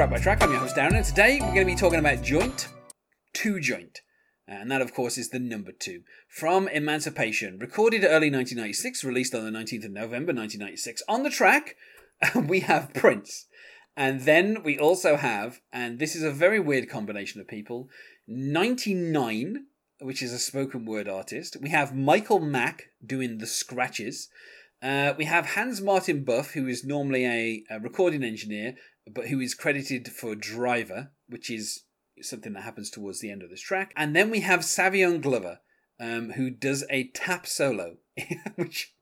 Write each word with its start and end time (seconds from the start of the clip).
Track 0.00 0.10
by 0.10 0.18
Track. 0.18 0.42
I'm 0.42 0.50
your 0.50 0.60
host 0.60 0.76
Darren, 0.76 0.96
and 0.96 1.04
today 1.04 1.40
we're 1.42 1.52
going 1.52 1.66
to 1.66 1.74
be 1.74 1.74
talking 1.74 1.98
about 1.98 2.22
joint, 2.22 2.68
two 3.34 3.60
joint, 3.60 4.00
and 4.48 4.70
that 4.70 4.80
of 4.80 4.94
course 4.94 5.18
is 5.18 5.28
the 5.28 5.38
number 5.38 5.72
two 5.72 6.04
from 6.26 6.68
Emancipation, 6.68 7.58
recorded 7.58 8.04
early 8.04 8.30
1996, 8.30 9.04
released 9.04 9.34
on 9.34 9.44
the 9.44 9.50
19th 9.50 9.84
of 9.84 9.90
November 9.90 10.32
1996. 10.32 11.02
On 11.06 11.22
the 11.22 11.28
track, 11.28 11.76
we 12.34 12.60
have 12.60 12.94
Prince, 12.94 13.44
and 13.94 14.22
then 14.22 14.62
we 14.62 14.78
also 14.78 15.16
have, 15.16 15.60
and 15.70 15.98
this 15.98 16.16
is 16.16 16.22
a 16.22 16.30
very 16.30 16.58
weird 16.58 16.88
combination 16.88 17.38
of 17.42 17.46
people, 17.46 17.90
99, 18.26 19.66
which 20.00 20.22
is 20.22 20.32
a 20.32 20.38
spoken 20.38 20.86
word 20.86 21.10
artist. 21.10 21.58
We 21.60 21.68
have 21.68 21.94
Michael 21.94 22.40
Mack 22.40 22.84
doing 23.04 23.36
the 23.36 23.46
scratches. 23.46 24.30
Uh, 24.82 25.12
we 25.18 25.26
have 25.26 25.44
Hans 25.44 25.82
Martin 25.82 26.24
Buff, 26.24 26.52
who 26.52 26.66
is 26.66 26.84
normally 26.84 27.26
a, 27.26 27.64
a 27.68 27.80
recording 27.80 28.24
engineer, 28.24 28.76
but 29.14 29.28
who 29.28 29.40
is 29.40 29.54
credited 29.54 30.08
for 30.08 30.34
driver, 30.34 31.10
which 31.28 31.50
is 31.50 31.84
something 32.22 32.52
that 32.52 32.62
happens 32.62 32.90
towards 32.90 33.20
the 33.20 33.30
end 33.30 33.42
of 33.42 33.50
this 33.50 33.60
track. 33.60 33.92
And 33.96 34.14
then 34.14 34.30
we 34.30 34.40
have 34.40 34.60
Savion 34.60 35.20
Glover, 35.20 35.60
um, 35.98 36.32
who 36.32 36.50
does 36.50 36.84
a 36.90 37.08
tap 37.08 37.46
solo, 37.46 37.96
which 38.56 38.94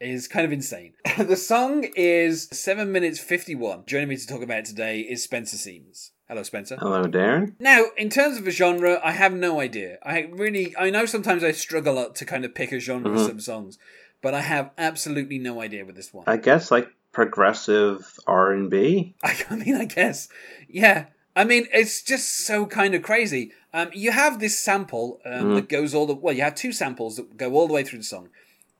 is 0.00 0.28
kind 0.28 0.46
of 0.46 0.52
insane. 0.52 0.94
the 1.18 1.36
song 1.36 1.86
is 1.94 2.48
7 2.52 2.90
minutes 2.90 3.18
51. 3.18 3.84
Joining 3.86 4.08
me 4.08 4.16
to 4.16 4.26
talk 4.26 4.42
about 4.42 4.60
it 4.60 4.64
today 4.64 5.00
is 5.00 5.22
Spencer 5.22 5.56
Seams. 5.56 6.12
Hello, 6.28 6.42
Spencer. 6.44 6.76
Hello, 6.76 7.02
Darren. 7.04 7.54
Now, 7.58 7.86
in 7.96 8.08
terms 8.08 8.38
of 8.38 8.46
a 8.46 8.52
genre, 8.52 9.00
I 9.02 9.10
have 9.10 9.32
no 9.32 9.60
idea. 9.60 9.98
I 10.04 10.28
really, 10.30 10.76
I 10.78 10.90
know 10.90 11.04
sometimes 11.04 11.42
I 11.42 11.50
struggle 11.50 12.08
to 12.08 12.24
kind 12.24 12.44
of 12.44 12.54
pick 12.54 12.70
a 12.70 12.78
genre 12.78 13.10
of 13.10 13.20
some 13.20 13.40
songs, 13.40 13.78
but 14.22 14.32
I 14.32 14.40
have 14.42 14.70
absolutely 14.78 15.38
no 15.38 15.60
idea 15.60 15.84
with 15.84 15.96
this 15.96 16.14
one. 16.14 16.24
I 16.28 16.36
guess 16.36 16.70
like 16.70 16.88
progressive 17.12 18.18
R 18.26 18.52
and 18.52 18.70
B. 18.70 19.14
I, 19.22 19.36
mean, 19.54 19.76
I 19.76 19.84
guess, 19.84 20.28
yeah. 20.68 21.06
I 21.36 21.44
mean, 21.44 21.66
it's 21.72 22.02
just 22.02 22.44
so 22.46 22.66
kind 22.66 22.94
of 22.94 23.02
crazy. 23.02 23.52
Um, 23.72 23.90
you 23.94 24.10
have 24.12 24.40
this 24.40 24.58
sample 24.58 25.20
um, 25.24 25.54
that 25.54 25.68
goes 25.68 25.94
all 25.94 26.06
the 26.06 26.14
well. 26.14 26.34
You 26.34 26.42
have 26.42 26.56
two 26.56 26.72
samples 26.72 27.16
that 27.16 27.36
go 27.36 27.52
all 27.52 27.68
the 27.68 27.72
way 27.72 27.84
through 27.84 28.00
the 28.00 28.04
song, 28.04 28.30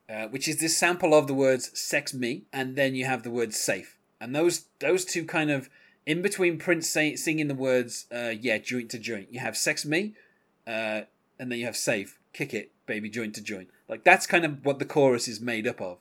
uh, 0.09 0.27
which 0.27 0.47
is 0.47 0.59
this 0.59 0.75
sample 0.75 1.13
of 1.13 1.27
the 1.27 1.33
words 1.33 1.77
"sex 1.79 2.13
me" 2.13 2.43
and 2.51 2.75
then 2.75 2.93
you 2.93 3.05
have 3.05 3.23
the 3.23 3.31
word 3.31 3.53
"safe," 3.53 3.97
and 4.19 4.35
those 4.35 4.65
those 4.79 5.05
two 5.05 5.23
kind 5.23 5.49
of 5.49 5.69
in 6.05 6.21
between 6.21 6.57
Prince 6.57 6.89
say, 6.89 7.15
singing 7.15 7.47
the 7.47 7.55
words 7.55 8.05
uh, 8.13 8.33
"yeah 8.37 8.57
joint 8.57 8.89
to 8.91 8.99
joint." 8.99 9.29
You 9.31 9.39
have 9.39 9.55
"sex 9.55 9.85
me," 9.85 10.13
uh, 10.67 11.01
and 11.39 11.49
then 11.51 11.59
you 11.59 11.65
have 11.65 11.77
"safe," 11.77 12.19
kick 12.33 12.53
it, 12.53 12.71
baby, 12.85 13.09
joint 13.09 13.33
to 13.35 13.41
joint. 13.41 13.69
Like 13.87 14.03
that's 14.03 14.27
kind 14.27 14.43
of 14.43 14.65
what 14.65 14.79
the 14.79 14.85
chorus 14.85 15.29
is 15.29 15.39
made 15.39 15.67
up 15.67 15.79
of. 15.79 15.99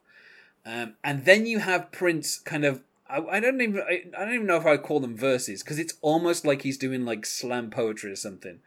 Um, 0.65 0.95
and 1.03 1.25
then 1.25 1.47
you 1.47 1.59
have 1.61 1.93
Prince 1.93 2.39
kind 2.39 2.65
of. 2.65 2.83
I, 3.09 3.19
I 3.19 3.41
don't 3.41 3.61
even. 3.61 3.81
I, 3.81 4.05
I 4.17 4.25
don't 4.25 4.35
even 4.35 4.47
know 4.47 4.57
if 4.57 4.67
I 4.67 4.77
call 4.77 5.01
them 5.01 5.17
verses 5.17 5.63
because 5.63 5.79
it's 5.79 5.95
almost 6.01 6.45
like 6.45 6.63
he's 6.63 6.79
doing 6.79 7.05
like 7.05 7.27
slam 7.27 7.71
poetry 7.71 8.13
or 8.13 8.17
something, 8.17 8.61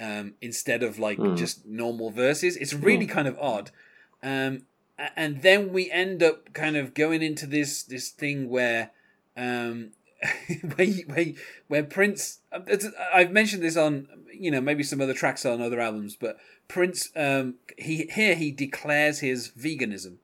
um, 0.00 0.34
instead 0.40 0.82
of 0.82 0.98
like 0.98 1.18
just 1.36 1.66
normal 1.66 2.10
verses. 2.10 2.56
It's 2.56 2.74
really 2.74 3.06
kind 3.06 3.28
of 3.28 3.38
odd. 3.38 3.70
Um, 4.22 4.62
and 5.16 5.42
then 5.42 5.72
we 5.72 5.90
end 5.90 6.22
up 6.22 6.52
kind 6.54 6.76
of 6.76 6.94
going 6.94 7.22
into 7.22 7.46
this 7.46 7.82
this 7.82 8.08
thing 8.08 8.48
where, 8.48 8.90
um, 9.36 9.90
where, 10.76 10.86
where 11.06 11.26
where 11.68 11.84
Prince. 11.84 12.40
I've 13.12 13.30
mentioned 13.30 13.62
this 13.62 13.76
on 13.76 14.08
you 14.32 14.50
know 14.50 14.62
maybe 14.62 14.82
some 14.82 15.02
other 15.02 15.14
tracks 15.14 15.44
on 15.44 15.60
other 15.60 15.80
albums, 15.80 16.16
but 16.16 16.38
Prince. 16.66 17.10
Um, 17.14 17.56
he 17.76 18.06
here 18.06 18.34
he 18.34 18.50
declares 18.50 19.20
his 19.20 19.50
veganism. 19.50 20.16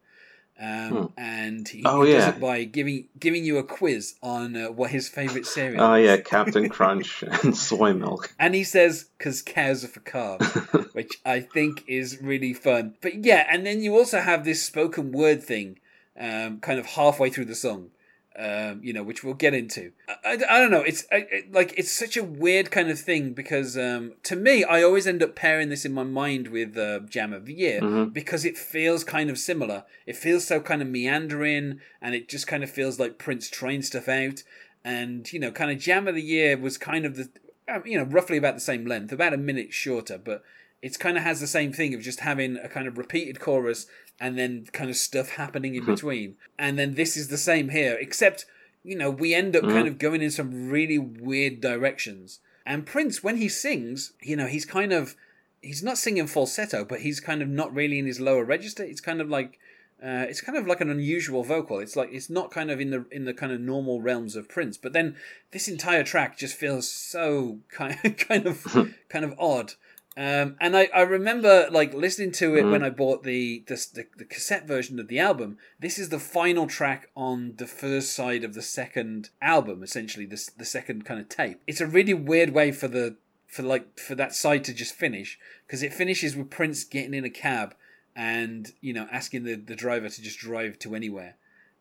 Um, 0.63 1.13
and 1.19 1.67
he, 1.67 1.83
Oh, 1.85 2.03
he 2.03 2.13
does 2.13 2.37
it 2.37 2.41
by 2.41 2.63
giving 2.63 3.09
giving 3.19 3.45
you 3.45 3.59
a 3.59 3.65
quiz 3.65 4.15
on 4.23 4.55
uh, 4.57 4.67
what 4.71 4.93
his 4.93 5.09
favorite 5.09 5.45
cereal. 5.45 5.83
Oh 5.83 5.95
is. 5.95 6.07
yeah, 6.07 6.19
Captain 6.19 6.69
Crunch 6.77 7.25
and 7.25 7.57
soy 7.57 7.93
milk. 7.95 8.33
And 8.39 8.55
he 8.55 8.63
says, 8.63 9.07
because 9.19 9.43
cows 9.43 9.83
are 9.85 9.89
for 9.89 10.01
carbs, 10.01 10.45
which 10.95 11.15
I 11.27 11.41
think 11.41 11.83
is 11.89 12.23
really 12.23 12.55
fun. 12.55 12.95
But 13.01 13.25
yeah, 13.25 13.45
and 13.51 13.67
then 13.67 13.83
you 13.83 13.97
also 13.97 14.21
have 14.21 14.45
this 14.45 14.63
spoken 14.63 15.11
word 15.11 15.43
thing 15.43 15.81
um, 16.17 16.61
kind 16.61 16.79
of 16.79 16.87
halfway 16.87 17.29
through 17.31 17.47
the 17.47 17.57
song. 17.57 17.91
Um, 18.35 18.81
you 18.83 18.95
know, 18.95 19.03
which 19.03 19.23
we'll 19.23 19.35
get 19.35 19.53
into. 19.53 19.93
I, 20.09 20.15
I, 20.25 20.33
I 20.33 20.59
don't 20.59 20.71
know. 20.71 20.81
It's 20.81 21.05
I, 21.13 21.27
it, 21.31 21.53
like 21.53 21.75
it's 21.77 21.93
such 21.93 22.17
a 22.17 22.25
weird 22.25 22.71
kind 22.71 22.89
of 22.89 22.99
thing 22.99 23.35
because 23.35 23.77
um, 23.77 24.15
to 24.23 24.37
me, 24.37 24.65
I 24.65 24.83
always 24.83 25.07
end 25.07 25.23
up 25.23 25.37
pairing 25.37 25.69
this 25.69 25.85
in 25.85 25.93
my 25.93 26.03
mind 26.03 26.49
with 26.49 26.77
uh, 26.79 27.01
Jam 27.01 27.35
of 27.35 27.45
the 27.45 27.53
Year 27.53 28.07
because 28.07 28.47
it 28.47 28.57
feels 28.57 29.05
kind 29.05 29.29
of 29.29 29.39
similar. 29.39 29.85
It 30.07 30.17
feels 30.17 30.47
so 30.47 30.61
kind 30.61 30.81
of 30.81 30.89
meandering, 30.89 31.81
and 32.01 32.15
it 32.15 32.29
just 32.29 32.47
kind 32.47 32.65
of 32.65 32.71
feels 32.71 32.99
like 32.99 33.19
Prince 33.19 33.51
trying 33.51 33.83
stuff 33.83 34.09
out. 34.09 34.43
And 34.83 35.31
you 35.31 35.39
know, 35.39 35.53
kind 35.53 35.71
of 35.71 35.79
Jam 35.79 36.09
of 36.09 36.15
the 36.15 36.23
Year 36.23 36.57
was 36.57 36.79
kind 36.79 37.05
of 37.05 37.17
the 37.17 37.29
um, 37.69 37.83
you 37.87 37.97
know, 37.97 38.05
roughly 38.05 38.37
about 38.37 38.55
the 38.55 38.61
same 38.61 38.87
length, 38.87 39.13
about 39.13 39.35
a 39.35 39.39
minute 39.39 39.73
shorter, 39.73 40.19
but 40.19 40.43
it's 40.81 40.97
kind 40.97 41.17
of 41.17 41.23
has 41.23 41.41
the 41.41 41.47
same 41.47 41.73
thing 41.73 41.95
of 41.95 42.01
just 42.01 42.21
having 42.21 42.57
a 42.57 42.69
kind 42.69 42.89
of 42.89 42.99
repeated 42.99 43.39
chorus 43.39 43.87
and 44.21 44.39
then 44.39 44.67
kind 44.73 44.91
of 44.91 44.97
stuff 44.97 45.31
happening 45.31 45.75
in 45.75 45.83
mm-hmm. 45.83 45.93
between. 45.93 46.37
And 46.59 46.79
then 46.79 46.95
this 46.95 47.17
is 47.17 47.29
the 47.29 47.39
same 47.39 47.71
here, 47.71 47.97
except, 48.01 48.47
you 48.85 48.97
know, 48.97 49.11
we 49.11 49.35
end 49.35 49.57
up 49.57 49.63
kind 49.63 49.75
mm-hmm. 49.75 49.89
of 49.89 49.99
going 49.99 50.23
in 50.23 50.31
some 50.31 50.69
really 50.69 50.99
weird 50.99 51.61
directions. 51.61 52.41
And 52.65 52.87
Prince, 52.87 53.23
when 53.23 53.37
he 53.37 53.49
sings, 53.49 54.13
you 54.23 54.37
know, 54.37 54.47
he's 54.47 54.65
kind 54.65 54.93
of, 54.93 55.17
he's 55.61 55.83
not 55.83 55.99
singing 55.99 56.27
falsetto, 56.27 56.85
but 56.85 57.01
he's 57.01 57.21
kind 57.21 57.43
of 57.43 57.49
not 57.49 57.75
really 57.75 57.99
in 57.99 58.07
his 58.07 58.21
lower 58.21 58.45
register. 58.45 58.85
It's 58.85 59.01
kind 59.01 59.21
of 59.21 59.29
like, 59.29 59.59
uh, 60.03 60.27
it's 60.29 60.41
kind 60.41 60.59
of 60.59 60.67
like 60.67 60.81
an 60.81 60.91
unusual 60.91 61.45
vocal. 61.45 61.79
It's 61.79 61.95
like 61.95 62.09
it's 62.13 62.29
not 62.29 62.51
kind 62.51 62.73
of 62.73 62.81
in 62.81 62.91
the 62.91 63.07
in 63.13 63.25
the 63.25 63.33
kind 63.33 63.53
of 63.53 63.61
normal 63.61 64.01
realms 64.01 64.35
of 64.35 64.49
Prince. 64.49 64.77
But 64.77 64.93
then 64.93 65.15
this 65.53 65.69
entire 65.69 66.03
track 66.03 66.37
just 66.37 66.57
feels 66.57 66.91
so 66.91 67.61
kind 67.71 67.97
kind 68.19 68.47
of 68.47 68.65
mm-hmm. 68.65 68.91
kind 69.09 69.25
of 69.25 69.35
odd. 69.39 69.75
Um, 70.15 70.57
and 70.61 70.77
I, 70.77 70.91
I 70.95 71.01
remember 71.03 71.69
like 71.71 71.95
listening 71.95 72.33
to 72.33 72.55
it 72.55 72.65
when 72.65 72.83
I 72.83 72.91
bought 72.91 73.23
the, 73.23 73.65
the 73.67 73.75
the 73.95 74.07
the 74.19 74.25
cassette 74.27 74.67
version 74.67 75.01
of 75.01 75.09
the 75.09 75.19
album. 75.19 75.57
This 75.81 75.99
is 75.99 76.11
the 76.11 76.19
final 76.19 76.67
track 76.67 77.09
on 77.17 77.55
the 77.57 77.67
first 77.67 78.13
side 78.13 78.45
of 78.45 78.53
the 78.53 78.61
second 78.61 79.31
album, 79.41 79.83
essentially 79.83 80.27
the 80.27 80.51
the 80.59 80.67
second 80.67 81.07
kind 81.07 81.19
of 81.19 81.31
tape. 81.31 81.63
It's 81.67 81.81
a 81.81 81.87
really 81.87 82.13
weird 82.13 82.51
way 82.51 82.73
for 82.73 82.89
the 82.89 83.17
for 83.47 83.63
like 83.63 83.99
for 83.99 84.15
that 84.15 84.35
side 84.35 84.65
to 84.65 84.75
just 84.75 84.95
finish 84.95 85.39
because 85.67 85.83
it 85.83 85.95
finishes 85.95 86.37
with 86.37 86.51
Prince 86.51 86.85
getting 86.85 87.15
in 87.15 87.25
a 87.25 87.31
cab 87.31 87.75
and 88.15 88.73
you 88.81 88.93
know 88.93 89.07
asking 89.11 89.45
the, 89.45 89.55
the 89.55 89.77
driver 89.77 90.09
to 90.09 90.23
just 90.23 90.39
drive 90.39 90.79
to 90.79 90.95
anywhere 90.95 91.37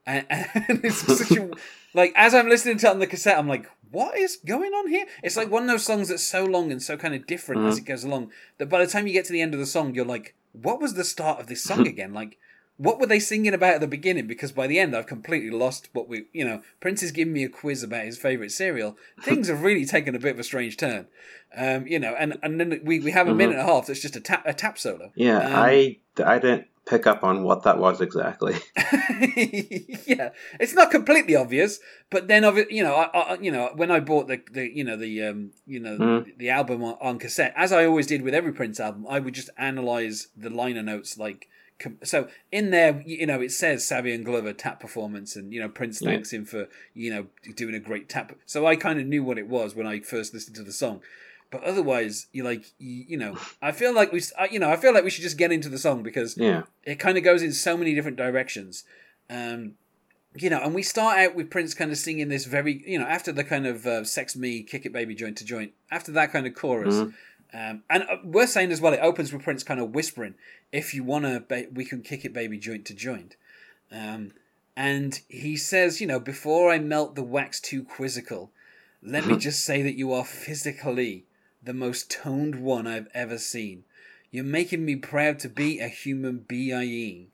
and, 0.06 0.25
and 0.30 0.84
it's 0.84 0.98
such 0.98 1.38
a 1.38 1.50
like 1.94 2.13
as 2.16 2.34
i'm 2.34 2.50
listening 2.50 2.78
to 2.78 2.88
it 2.88 2.90
on 2.90 3.00
the 3.00 3.08
cassette 3.08 3.38
i'm 3.38 3.48
like 3.48 3.69
what 3.91 4.18
is 4.18 4.38
going 4.46 4.72
on 4.74 4.88
here 4.88 5.06
it's 5.24 5.38
like 5.38 5.52
one 5.52 5.63
of 5.63 5.69
those 5.69 5.85
songs 5.85 6.09
that's 6.09 6.24
so 6.24 6.46
long 6.46 6.72
and 6.72 6.81
so 6.81 6.97
kind 6.97 7.13
of 7.13 7.28
different 7.28 7.66
as 7.68 7.78
it 7.78 7.85
goes 7.85 8.03
along 8.03 8.31
that 8.57 8.69
by 8.69 8.83
the 8.83 8.92
time 8.92 9.06
you 9.06 9.13
get 9.13 9.25
to 9.25 9.33
the 9.33 9.42
end 9.42 9.54
of 9.54 9.60
the 9.60 9.65
song 9.65 9.94
you're 9.94 10.06
like 10.06 10.36
what 10.54 10.81
was 10.81 10.94
the 10.94 11.04
start 11.04 11.39
of 11.39 11.48
this 11.48 11.63
song 11.63 11.88
again 11.88 12.13
like 12.13 12.38
what 12.81 13.00
were 13.00 13.06
they 13.06 13.19
singing 13.19 13.54
about 13.54 13.75
at 13.75 13.81
the 13.81 13.88
beginning? 13.88 14.25
Because 14.25 14.51
by 14.51 14.65
the 14.65 14.80
end, 14.80 14.95
I've 14.95 15.06
completely 15.06 15.51
lost 15.51 15.89
what 15.94 16.07
we, 16.07 16.25
you 16.33 16.44
know, 16.44 16.63
Prince 16.80 17.04
is 17.04 17.12
giving 17.12 17.31
me 17.31 17.44
a 17.44 17.50
quiz 17.50 17.83
about 17.83 18.06
his 18.06 18.18
favorite 18.18 18.51
cereal. 18.51 18.98
Things 19.21 19.50
have 19.50 19.62
really 19.62 19.86
taken 19.86 20.15
a 20.15 20.19
bit 20.19 20.33
of 20.33 20.39
a 20.39 20.44
strange 20.44 20.77
turn, 20.77 21.06
um, 21.56 21.86
you 21.86 22.00
know, 22.00 22.15
and 22.18 22.39
and 22.42 22.60
then 22.60 22.81
we, 22.83 23.00
we 23.00 23.12
have 23.12 23.27
a 23.27 23.36
minute 23.36 23.60
and 23.60 23.62
a 23.62 23.71
half 23.71 23.86
that's 23.86 24.01
just 24.01 24.15
a 24.15 24.19
tap 24.19 24.42
a 24.48 24.54
tap 24.54 24.80
solo. 24.80 25.12
Yeah, 25.13 25.45
Um, 25.45 25.54
I 25.54 25.98
I 26.25 26.39
didn't 26.39 26.68
pick 26.86 27.06
up 27.07 27.24
on 27.24 27.44
what 27.44 27.63
that 27.63 27.78
was 27.78 28.01
exactly. 28.01 28.56
yeah, 30.06 30.30
it's 30.60 30.74
not 30.74 30.92
completely 30.92 31.36
obvious, 31.36 31.80
but 32.10 32.28
then 32.28 32.44
of 32.44 32.57
you 32.69 32.83
know, 32.83 32.95
I, 32.95 33.18
I, 33.18 33.38
you 33.39 33.51
know, 33.51 33.72
when 33.75 33.92
I 33.92 34.00
bought 34.00 34.28
the, 34.28 34.42
the 34.51 34.69
you 34.75 34.83
know, 34.83 34.98
the 34.98 35.24
um, 35.24 35.51
you 35.66 35.80
know, 35.80 35.98
the, 35.98 36.33
the 36.38 36.50
album 36.50 36.83
on, 36.83 36.98
on 37.01 37.19
cassette, 37.19 37.54
as 37.56 37.72
I 37.72 37.86
always 37.86 38.07
did 38.07 38.22
with 38.22 38.33
every 38.33 38.51
Prince 38.51 38.80
album, 38.80 39.06
I 39.10 39.19
would 39.19 39.33
just 39.33 39.50
analyze 39.57 40.28
the 40.36 40.50
liner 40.50 40.83
notes 40.83 41.18
like. 41.18 41.48
So 42.04 42.28
in 42.51 42.69
there, 42.69 43.01
you 43.07 43.25
know, 43.25 43.42
it 43.42 43.51
says 43.51 43.84
Savion 43.84 44.24
Glover 44.24 44.54
tap 44.54 44.80
performance, 44.80 45.36
and 45.36 45.51
you 45.51 45.60
know 45.60 45.68
Prince 45.68 46.00
thanks 46.00 46.31
him 46.31 46.45
for 46.45 46.68
you 46.94 47.12
know 47.12 47.25
doing 47.56 47.74
a 47.74 47.80
great 47.80 48.07
tap. 48.07 48.34
So 48.45 48.68
I 48.68 48.75
kind 48.75 49.00
of 49.00 49.07
knew 49.07 49.24
what 49.24 49.39
it 49.39 49.48
was 49.48 49.74
when 49.74 49.88
I 49.88 50.00
first 50.00 50.31
listened 50.31 50.56
to 50.57 50.63
the 50.63 50.72
song. 50.72 51.01
But 51.51 51.63
otherwise, 51.63 52.27
you 52.31 52.44
like, 52.44 52.63
you, 52.80 53.06
you 53.09 53.18
know, 53.18 53.38
I 53.62 53.71
feel 53.74 53.94
like 53.94 54.12
we, 54.13 54.21
you 54.50 54.57
know, 54.59 54.71
I 54.71 54.77
feel 54.77 54.94
like 54.94 55.03
we 55.03 55.09
should 55.09 55.24
just 55.24 55.38
get 55.38 55.51
into 55.51 55.69
the 55.69 55.77
song 55.77 56.01
because 56.01 56.38
Yeah. 56.38 56.63
it 56.83 56.98
kind 56.98 57.18
of 57.18 57.24
goes 57.25 57.44
in 57.44 57.51
so 57.51 57.75
many 57.77 57.94
different 57.94 58.18
directions. 58.18 58.86
Um, 59.30 59.74
you 60.33 60.50
know, 60.50 60.62
and 60.63 60.74
we 60.74 60.81
start 60.81 61.19
out 61.19 61.36
with 61.36 61.50
Prince 61.50 61.74
kind 61.74 61.92
of 61.92 61.98
singing 61.98 62.30
this 62.30 62.45
very, 62.45 62.81
you 62.88 62.98
know, 62.98 63.06
after 63.06 63.33
the 63.33 63.44
kind 63.44 63.68
of 63.68 63.86
uh, 63.86 64.06
"sex 64.06 64.33
me, 64.33 64.63
kick 64.63 64.86
it, 64.86 64.94
baby, 64.94 65.13
joint 65.13 65.38
to 65.39 65.45
joint," 65.45 65.74
after 65.92 66.09
that 66.13 66.31
kind 66.31 66.48
of 66.48 66.56
chorus, 66.56 67.01
um, 67.53 67.83
and 67.89 68.03
uh, 68.03 68.15
we're 68.24 68.48
saying 68.48 68.71
as 68.71 68.80
well, 68.80 68.94
it 68.94 69.01
opens 69.01 69.33
with 69.33 69.44
Prince 69.44 69.62
kind 69.63 69.81
of 69.81 69.94
whispering, 69.94 70.36
"If 70.71 70.94
you 70.94 71.03
wanna, 71.03 71.42
ba- 71.42 71.68
we 71.74 71.83
can 71.83 72.01
kick 72.01 72.24
it, 72.24 72.31
baby, 72.31 72.57
joint 72.57 72.86
to 72.86 72.94
joint." 72.94 73.36
Um, 73.92 74.31
And 74.77 75.19
he 75.27 75.57
says, 75.57 76.00
you 76.00 76.07
know, 76.07 76.19
before 76.19 76.71
I 76.71 76.80
melt 76.80 77.15
the 77.15 77.24
wax 77.24 77.59
too 77.59 77.83
quizzical, 77.83 78.51
let 79.03 79.25
me 79.27 79.36
just 79.48 79.65
say 79.65 79.81
that 79.81 79.95
you 79.98 80.13
are 80.13 80.24
physically 80.24 81.25
the 81.63 81.74
most 81.74 82.10
toned 82.10 82.56
one 82.56 82.88
I've 82.88 83.08
ever 83.13 83.38
seen. 83.38 83.84
You're 84.31 84.44
making 84.44 84.86
me 84.86 84.96
proud 84.96 85.40
to 85.40 85.50
be 85.50 85.80
a 85.80 85.88
human 85.88 86.40
being. 86.40 87.28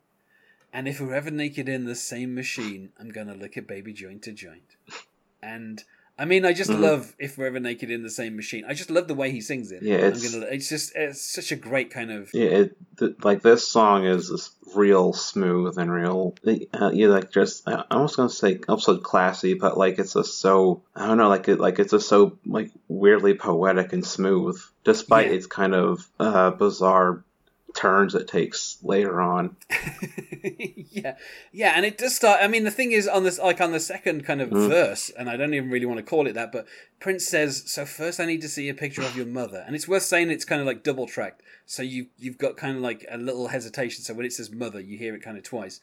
And 0.73 0.87
if 0.87 0.99
we're 0.99 1.13
ever 1.13 1.31
naked 1.31 1.69
in 1.69 1.85
the 1.85 1.95
same 1.95 2.35
machine, 2.35 2.91
I'm 2.99 3.09
gonna 3.09 3.35
lick 3.35 3.57
it 3.57 3.67
baby 3.67 3.93
joint 3.93 4.23
to 4.23 4.31
joint. 4.31 4.75
And 5.41 5.83
I 6.19 6.25
mean, 6.25 6.45
I 6.45 6.53
just 6.53 6.71
Mhm. 6.71 6.79
love 6.81 7.13
if 7.19 7.37
we're 7.37 7.45
ever 7.45 7.59
naked 7.59 7.91
in 7.91 8.01
the 8.01 8.09
same 8.09 8.35
machine. 8.35 8.65
I 8.67 8.73
just 8.73 8.89
love 8.89 9.07
the 9.07 9.13
way 9.13 9.29
he 9.31 9.39
sings 9.39 9.71
it. 9.71 9.83
Yeah, 9.83 9.97
it's- 9.97 10.31
gonna, 10.33 10.45
it's 10.47 10.67
just 10.67 10.93
it's 10.95 11.21
such 11.21 11.51
a 11.51 11.55
great 11.55 11.91
kind 11.91 12.11
of 12.11 12.29
Yeah, 12.33 12.45
it, 12.49 12.77
th- 12.97 13.15
like 13.23 13.43
this 13.43 13.67
song 13.67 14.05
is 14.05 14.49
real 14.75 15.13
smooth 15.13 15.77
and 15.77 15.91
real. 15.91 16.35
Uh, 16.73 16.89
yeah, 16.93 17.07
like 17.07 17.31
just 17.31 17.67
I 17.67 17.83
I 17.91 18.01
was 18.01 18.15
gonna 18.15 18.29
say 18.29 18.59
also 18.67 18.97
classy, 18.97 19.53
but 19.53 19.77
like 19.77 19.99
it's 19.99 20.13
just 20.13 20.39
so 20.39 20.81
I 20.95 21.05
don't 21.07 21.17
know, 21.17 21.29
like 21.29 21.47
it 21.47 21.59
like 21.59 21.77
it's 21.77 21.91
just 21.91 22.07
so 22.09 22.37
like 22.45 22.71
weirdly 22.87 23.35
poetic 23.35 23.93
and 23.93 24.05
smooth, 24.05 24.59
despite 24.83 25.27
Yeah. 25.27 25.33
its 25.33 25.45
kind 25.45 25.75
of 25.75 26.07
uh, 26.19 26.49
bizarre 26.51 27.23
turns 27.77 28.15
it 28.15 28.27
takes 28.27 28.77
later 28.83 29.21
on. 29.21 29.55
yeah, 30.91 31.15
yeah, 31.51 31.73
and 31.75 31.85
it 31.85 31.97
does 31.97 32.15
start. 32.15 32.39
I 32.41 32.47
mean, 32.47 32.63
the 32.63 32.71
thing 32.71 32.91
is, 32.91 33.07
on 33.07 33.23
this, 33.23 33.39
like 33.39 33.61
on 33.61 33.71
the 33.71 33.79
second 33.79 34.25
kind 34.25 34.41
of 34.41 34.49
Mm. 34.49 34.67
verse, 34.69 35.09
and 35.17 35.29
I 35.29 35.37
don't 35.37 35.53
even 35.53 35.69
really 35.69 35.85
want 35.85 35.97
to 35.99 36.03
call 36.03 36.27
it 36.27 36.33
that, 36.33 36.51
but 36.51 36.65
Prince 36.99 37.27
says, 37.27 37.63
"So 37.67 37.85
first, 37.85 38.19
I 38.19 38.25
need 38.25 38.41
to 38.41 38.49
see 38.49 38.69
a 38.69 38.73
picture 38.73 39.01
of 39.03 39.15
your 39.15 39.25
mother," 39.25 39.63
and 39.65 39.75
it's 39.75 39.87
worth 39.87 40.03
saying 40.03 40.31
it's 40.31 40.45
kind 40.45 40.61
of 40.61 40.67
like 40.67 40.83
double 40.83 41.07
tracked. 41.07 41.41
So 41.65 41.83
you 41.83 42.07
you've 42.17 42.37
got 42.37 42.57
kind 42.57 42.75
of 42.77 42.81
like 42.81 43.05
a 43.09 43.17
little 43.17 43.49
hesitation. 43.49 44.03
So 44.03 44.13
when 44.13 44.25
it 44.25 44.33
says 44.33 44.51
mother, 44.51 44.79
you 44.79 44.97
hear 44.97 45.15
it 45.15 45.21
kind 45.21 45.37
of 45.37 45.43
twice, 45.43 45.79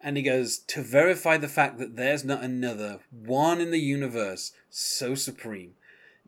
and 0.00 0.16
he 0.16 0.22
goes 0.22 0.58
to 0.58 0.82
verify 0.82 1.36
the 1.36 1.48
fact 1.48 1.78
that 1.78 1.96
there's 1.96 2.24
not 2.24 2.42
another 2.42 3.00
one 3.10 3.60
in 3.60 3.70
the 3.70 3.80
universe 3.80 4.52
so 4.70 5.14
supreme. 5.14 5.74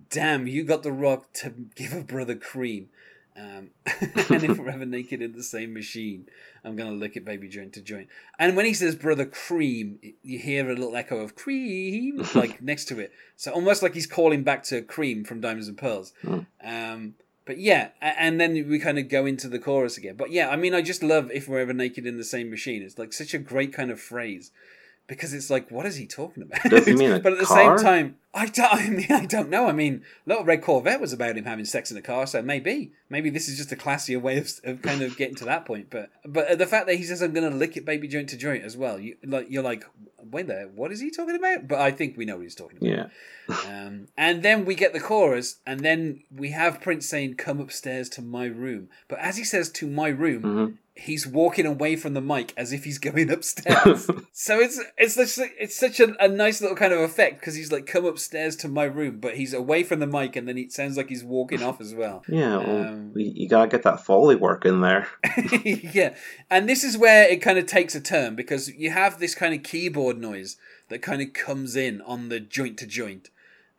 Damn, 0.08 0.46
you 0.46 0.64
got 0.64 0.82
the 0.82 0.92
rock 0.92 1.32
to 1.34 1.50
give 1.74 1.92
a 1.92 2.02
brother 2.02 2.34
cream. 2.34 2.88
Um, 3.40 3.70
and 4.30 4.44
if 4.44 4.58
we're 4.58 4.70
ever 4.70 4.86
naked 4.86 5.22
in 5.22 5.32
the 5.32 5.42
same 5.42 5.72
machine, 5.72 6.26
I'm 6.64 6.76
gonna 6.76 6.92
lick 6.92 7.16
it 7.16 7.24
baby 7.24 7.48
joint 7.48 7.72
to 7.74 7.80
joint. 7.80 8.08
And 8.38 8.56
when 8.56 8.66
he 8.66 8.74
says 8.74 8.94
brother 8.94 9.24
cream, 9.24 9.98
you 10.22 10.38
hear 10.38 10.70
a 10.70 10.74
little 10.74 10.96
echo 10.96 11.18
of 11.18 11.34
cream 11.34 12.24
like 12.34 12.62
next 12.62 12.86
to 12.86 12.98
it. 12.98 13.12
So 13.36 13.52
almost 13.52 13.82
like 13.82 13.94
he's 13.94 14.06
calling 14.06 14.42
back 14.42 14.62
to 14.64 14.82
cream 14.82 15.24
from 15.24 15.40
Diamonds 15.40 15.68
and 15.68 15.78
Pearls. 15.78 16.12
Mm. 16.24 16.46
Um, 16.62 17.14
but 17.46 17.58
yeah, 17.58 17.88
and 18.00 18.40
then 18.40 18.52
we 18.68 18.78
kind 18.78 18.98
of 18.98 19.08
go 19.08 19.26
into 19.26 19.48
the 19.48 19.58
chorus 19.58 19.96
again. 19.96 20.14
But 20.16 20.30
yeah, 20.30 20.50
I 20.50 20.56
mean, 20.56 20.74
I 20.74 20.82
just 20.82 21.02
love 21.02 21.30
if 21.32 21.48
we're 21.48 21.60
ever 21.60 21.72
naked 21.72 22.06
in 22.06 22.16
the 22.16 22.24
same 22.24 22.50
machine. 22.50 22.82
It's 22.82 22.98
like 22.98 23.12
such 23.12 23.34
a 23.34 23.38
great 23.38 23.72
kind 23.72 23.90
of 23.90 24.00
phrase 24.00 24.52
because 25.06 25.34
it's 25.34 25.50
like, 25.50 25.70
what 25.70 25.86
is 25.86 25.96
he 25.96 26.06
talking 26.06 26.42
about? 26.42 26.62
Does 26.70 26.86
he 26.86 26.94
mean 26.94 27.10
a 27.12 27.18
but 27.20 27.32
at 27.32 27.38
the 27.40 27.44
car? 27.46 27.78
same 27.78 27.84
time, 27.84 28.16
I 28.32 28.46
don't. 28.46 28.72
I 28.74 28.88
mean, 28.90 29.10
I 29.10 29.26
don't 29.26 29.50
know. 29.50 29.66
I 29.68 29.72
mean, 29.72 30.02
Little 30.26 30.44
Red 30.44 30.62
Corvette 30.62 31.00
was 31.00 31.12
about 31.12 31.36
him 31.36 31.44
having 31.44 31.64
sex 31.64 31.90
in 31.90 31.96
a 31.96 32.02
car, 32.02 32.26
so 32.28 32.40
maybe, 32.42 32.92
maybe 33.08 33.28
this 33.30 33.48
is 33.48 33.56
just 33.56 33.72
a 33.72 33.76
classier 33.76 34.20
way 34.22 34.38
of, 34.38 34.48
of 34.64 34.82
kind 34.82 35.02
of 35.02 35.16
getting 35.16 35.34
to 35.36 35.44
that 35.46 35.66
point. 35.66 35.90
But 35.90 36.10
but 36.24 36.58
the 36.58 36.66
fact 36.66 36.86
that 36.86 36.94
he 36.96 37.02
says 37.02 37.22
I'm 37.22 37.32
going 37.32 37.50
to 37.50 37.56
lick 37.56 37.76
it 37.76 37.84
baby 37.84 38.06
joint 38.06 38.28
to 38.28 38.36
joint 38.36 38.62
as 38.64 38.76
well, 38.76 39.00
you 39.00 39.16
like 39.24 39.46
you're 39.50 39.64
like, 39.64 39.84
wait 40.30 40.46
there, 40.46 40.68
what 40.68 40.92
is 40.92 41.00
he 41.00 41.10
talking 41.10 41.34
about? 41.36 41.66
But 41.66 41.80
I 41.80 41.90
think 41.90 42.16
we 42.16 42.24
know 42.24 42.36
what 42.36 42.42
he's 42.42 42.54
talking 42.54 42.78
about. 42.78 43.10
Yeah, 43.48 43.56
Um, 43.66 44.06
and 44.16 44.42
then 44.44 44.64
we 44.64 44.76
get 44.76 44.92
the 44.92 45.00
chorus, 45.00 45.56
and 45.66 45.80
then 45.80 46.22
we 46.34 46.50
have 46.50 46.80
Prince 46.80 47.06
saying, 47.08 47.34
"Come 47.34 47.58
upstairs 47.60 48.08
to 48.10 48.22
my 48.22 48.44
room." 48.46 48.88
But 49.08 49.18
as 49.18 49.36
he 49.38 49.44
says 49.44 49.70
"to 49.72 49.88
my 49.88 50.08
room," 50.08 50.42
Mhm. 50.42 50.74
He's 51.00 51.26
walking 51.26 51.66
away 51.66 51.96
from 51.96 52.14
the 52.14 52.20
mic 52.20 52.52
as 52.56 52.72
if 52.72 52.84
he's 52.84 52.98
going 52.98 53.30
upstairs. 53.32 54.08
so 54.32 54.58
it's 54.58 54.80
it's 54.98 55.14
such, 55.14 55.48
it's 55.58 55.76
such 55.76 55.98
a, 56.00 56.14
a 56.22 56.28
nice 56.28 56.60
little 56.60 56.76
kind 56.76 56.92
of 56.92 57.00
effect 57.00 57.40
because 57.40 57.54
he's 57.54 57.72
like, 57.72 57.86
"Come 57.86 58.04
upstairs 58.04 58.56
to 58.56 58.68
my 58.68 58.84
room," 58.84 59.18
but 59.18 59.36
he's 59.36 59.54
away 59.54 59.82
from 59.82 60.00
the 60.00 60.06
mic, 60.06 60.36
and 60.36 60.46
then 60.46 60.58
it 60.58 60.72
sounds 60.72 60.96
like 60.96 61.08
he's 61.08 61.24
walking 61.24 61.62
off 61.62 61.80
as 61.80 61.94
well. 61.94 62.22
yeah. 62.28 62.56
Well, 62.58 62.86
Um, 62.88 63.12
you, 63.16 63.48
gotta 63.48 63.68
get 63.68 63.82
that 63.84 64.04
foley 64.04 64.36
work 64.36 64.64
in 64.64 64.80
there. 64.80 65.08
yeah, 65.64 66.14
and 66.50 66.68
this 66.68 66.84
is 66.84 66.96
where 66.98 67.28
it 67.28 67.42
kind 67.42 67.58
of 67.58 67.66
takes 67.66 67.94
a 67.94 68.00
turn 68.00 68.34
because 68.36 68.68
you 68.74 68.90
have 68.90 69.18
this 69.18 69.34
kind 69.34 69.54
of 69.54 69.62
keyboard 69.62 70.18
noise 70.18 70.56
that 70.88 71.02
kind 71.02 71.22
of 71.22 71.32
comes 71.32 71.76
in 71.76 72.00
on 72.02 72.28
the 72.28 72.40
joint 72.40 72.78
to 72.78 72.86
joint, 72.86 73.30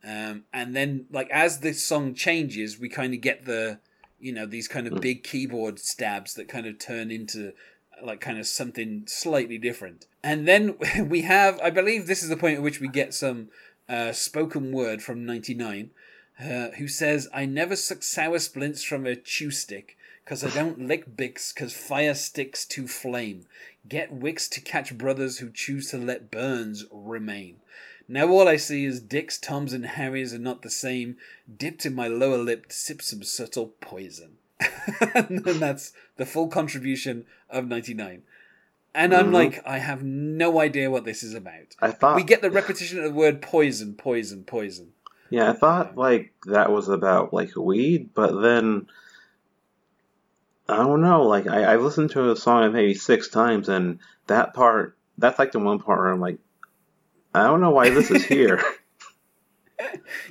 um, 0.04 0.44
and 0.54 0.76
then 0.76 1.06
like 1.12 1.30
as 1.30 1.60
this 1.60 1.86
song 1.86 2.14
changes, 2.14 2.80
we 2.80 2.90
kind 2.90 3.14
of 3.14 3.22
get 3.22 3.46
the 3.46 3.80
you 4.22 4.32
know 4.32 4.46
these 4.46 4.68
kind 4.68 4.88
of 4.88 5.02
big 5.02 5.24
keyboard 5.24 5.80
stabs 5.80 6.34
that 6.36 6.48
kind 6.48 6.66
of 6.66 6.80
turn 6.80 7.12
into 7.12 7.54
like 8.04 8.22
kind 8.22 8.40
of 8.40 8.48
something 8.48 9.04
slightly 9.08 9.58
different, 9.58 10.06
and 10.24 10.48
then 10.48 10.78
we 11.08 11.22
have 11.22 11.60
I 11.62 11.70
believe 11.70 12.08
this 12.08 12.24
is 12.24 12.30
the 12.30 12.38
point 12.38 12.58
at 12.58 12.64
which 12.64 12.80
we 12.80 12.88
get 12.88 13.14
some 13.14 13.50
uh, 13.90 14.12
spoken 14.12 14.72
word 14.72 15.02
from 15.02 15.26
ninety 15.26 15.54
nine. 15.54 15.92
Uh, 16.40 16.72
who 16.80 16.88
says, 16.88 17.28
I 17.32 17.46
never 17.46 17.76
suck 17.76 18.02
sour 18.02 18.40
splints 18.40 18.84
from 18.84 19.06
a 19.06 19.16
chew 19.16 19.52
stick, 19.52 19.96
cause 20.26 20.44
I 20.44 20.50
don't 20.56 20.88
lick 20.88 21.16
Bics, 21.16 21.54
cause 21.54 21.74
fire 21.74 22.16
sticks 22.16 22.66
to 22.68 22.88
flame. 22.88 23.46
Get 23.88 24.12
wicks 24.12 24.48
to 24.50 24.62
catch 24.62 24.98
brothers 24.98 25.38
who 25.38 25.52
choose 25.52 25.92
to 25.92 26.00
let 26.00 26.32
burns 26.32 26.86
remain. 26.92 27.58
Now 28.08 28.28
all 28.30 28.48
I 28.48 28.58
see 28.58 28.86
is 28.86 29.00
dicks, 29.00 29.38
toms, 29.38 29.74
and 29.74 29.86
harrys 29.86 30.34
are 30.34 30.40
not 30.40 30.62
the 30.62 30.70
same. 30.70 31.18
Dipped 31.58 31.86
in 31.86 31.96
my 31.96 32.08
lower 32.08 32.38
lip 32.38 32.68
to 32.68 32.76
sip 32.76 33.02
some 33.02 33.24
subtle 33.24 33.74
poison. 33.80 34.38
and 35.16 35.44
that's 35.46 35.94
the 36.18 36.26
full 36.26 36.48
contribution 36.48 37.26
of 37.50 37.68
99. 37.68 38.24
And 38.94 39.14
I'm 39.14 39.32
Mhm. 39.32 39.34
like, 39.34 39.62
I 39.66 39.78
have 39.78 40.04
no 40.04 40.60
idea 40.60 40.92
what 40.92 41.06
this 41.06 41.24
is 41.24 41.34
about. 41.34 41.76
I 41.82 41.92
thought 41.92 42.16
We 42.16 42.24
get 42.24 42.42
the 42.42 42.52
repetition 42.52 42.98
of 43.00 43.06
the 43.06 43.12
word 43.12 43.42
poison, 43.42 43.96
poison, 43.96 44.44
poison. 44.44 44.94
Yeah, 45.30 45.50
I 45.50 45.54
thought 45.54 45.96
like 45.98 46.34
that 46.48 46.72
was 46.72 46.90
about 46.90 47.34
like 47.34 47.56
weed, 47.56 48.10
but 48.14 48.42
then 48.42 48.88
I 50.68 50.78
don't 50.78 51.02
know. 51.02 51.24
Like 51.24 51.48
I, 51.48 51.74
I've 51.74 51.82
listened 51.82 52.12
to 52.12 52.32
a 52.32 52.36
song 52.36 52.72
maybe 52.74 52.94
six 52.94 53.30
times, 53.30 53.70
and 53.70 54.00
that 54.28 54.54
part 54.54 54.98
that's 55.18 55.40
like 55.40 55.54
the 55.54 55.60
one 55.60 55.80
part 55.80 56.00
where 56.00 56.12
I'm 56.12 56.20
like, 56.20 56.40
I 57.34 57.44
don't 57.44 57.62
know 57.62 57.72
why 57.72 57.90
this 57.90 58.12
is 58.12 58.26
here. 58.26 58.62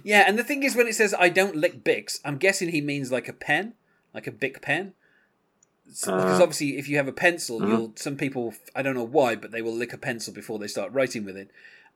Yeah, 0.05 0.25
and 0.29 0.39
the 0.39 0.45
thing 0.45 0.63
is, 0.63 0.77
when 0.77 0.87
it 0.87 0.95
says 0.95 1.13
"I 1.19 1.29
don't 1.29 1.57
lick 1.57 1.83
Bics," 1.83 2.21
I'm 2.25 2.39
guessing 2.39 2.69
he 2.69 2.81
means 2.81 3.11
like 3.11 3.29
a 3.29 3.33
pen, 3.33 3.75
like 4.15 4.27
a 4.29 4.33
Bic 4.33 4.63
pen. 4.63 4.95
S- 5.89 6.03
because 6.05 6.39
Uh, 6.39 6.43
obviously, 6.45 6.79
if 6.79 6.89
you 6.89 6.97
have 6.97 7.09
a 7.09 7.13
pencil, 7.13 7.61
mhm. 7.61 7.69
you'll 7.69 7.93
some 7.97 8.17
people 8.17 8.55
I 8.77 8.83
don't 8.83 8.95
know 8.95 9.03
why, 9.05 9.35
but 9.35 9.51
they 9.51 9.61
will 9.61 9.75
lick 9.75 9.93
a 9.93 9.99
pencil 9.99 10.33
before 10.33 10.59
they 10.61 10.69
start 10.69 10.93
writing 10.93 11.25
with 11.25 11.37
it, 11.37 11.51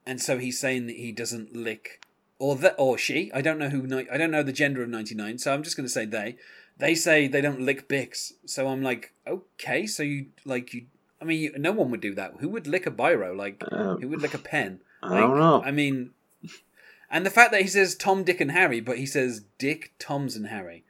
and 0.05 0.21
so 0.21 0.39
he's 0.39 0.59
saying 0.59 0.89
that 0.89 0.97
he 0.97 1.13
doesn't 1.13 1.55
lick, 1.55 2.05
or 2.41 2.57
that 2.57 2.75
or 2.77 2.99
she. 2.99 3.31
I 3.33 3.41
don't 3.41 3.59
know 3.59 3.69
who. 3.69 3.87
I 4.11 4.19
don't 4.19 4.33
know 4.33 4.43
the 4.43 4.53
gender 4.53 4.83
of 4.83 4.89
ninety 4.89 5.15
nine, 5.15 5.39
so 5.39 5.55
I'm 5.55 5.63
just 5.63 5.77
going 5.77 5.87
to 5.87 5.93
say 5.93 6.05
they. 6.07 6.37
They 6.77 6.97
say 6.97 7.29
they 7.29 7.41
don't 7.41 7.61
lick 7.61 7.89
Bics, 7.89 8.33
so 8.47 8.67
I'm 8.67 8.83
like, 8.83 9.13
okay, 9.29 9.87
so 9.87 10.03
you 10.03 10.27
like 10.45 10.75
you. 10.75 10.87
I 11.23 11.25
mean, 11.25 11.41
you, 11.41 11.53
no 11.57 11.71
one 11.71 11.91
would 11.93 12.01
do 12.01 12.15
that. 12.17 12.35
Who 12.41 12.49
would 12.49 12.67
lick 12.67 12.85
a 12.85 12.91
biro? 12.91 13.35
Like, 13.35 13.63
Uh, 13.71 13.95
who 13.97 14.09
would 14.09 14.21
lick 14.21 14.35
a 14.35 14.39
pen? 14.39 14.81
I 15.13 15.21
don't 15.21 15.39
know. 15.39 15.63
I 15.63 15.71
mean, 15.71 16.11
and 17.11 17.25
the 17.25 17.31
fact 17.31 17.53
that 17.53 17.63
he 17.63 17.69
says 17.69 17.95
Tom, 17.95 18.25
Dick, 18.25 18.41
and 18.41 18.51
Harry, 18.51 18.81
but 18.81 18.99
he 18.99 19.07
says 19.07 19.45
Dick, 19.59 19.93
Tom's, 19.99 20.37
and 20.37 20.49
Harry. 20.49 20.85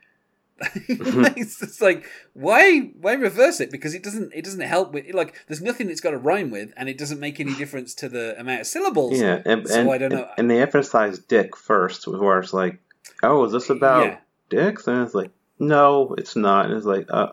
it's 0.88 1.58
just 1.58 1.82
like 1.82 2.06
why 2.32 2.92
why 3.00 3.14
reverse 3.14 3.60
it 3.60 3.72
because 3.72 3.92
it 3.92 4.04
doesn't 4.04 4.32
it 4.32 4.44
doesn't 4.44 4.60
help 4.60 4.92
with 4.92 5.12
like 5.12 5.34
there's 5.48 5.60
nothing 5.60 5.90
it's 5.90 6.00
got 6.00 6.12
to 6.12 6.16
rhyme 6.16 6.52
with 6.52 6.72
and 6.76 6.88
it 6.88 6.96
doesn't 6.96 7.18
make 7.18 7.40
any 7.40 7.52
difference 7.56 7.92
to 7.92 8.08
the 8.08 8.38
amount 8.38 8.60
of 8.60 8.66
syllables 8.68 9.20
yeah, 9.20 9.42
and, 9.44 9.66
so 9.66 9.80
and, 9.80 9.90
I 9.90 9.98
don't 9.98 10.12
know. 10.12 10.28
and 10.38 10.48
they 10.48 10.62
emphasize 10.62 11.18
dick 11.18 11.56
first, 11.56 12.06
where 12.06 12.38
it's 12.38 12.52
like, 12.54 12.78
oh, 13.24 13.44
is 13.44 13.50
this 13.52 13.68
about 13.68 14.06
Yeah. 14.06 14.18
dicks? 14.48 14.86
And 14.86 15.02
it's 15.02 15.12
like, 15.14 15.32
no, 15.58 16.14
it's 16.18 16.36
not. 16.36 16.66
And 16.66 16.74
it's 16.74 16.86
like, 16.86 17.06
uh, 17.10 17.32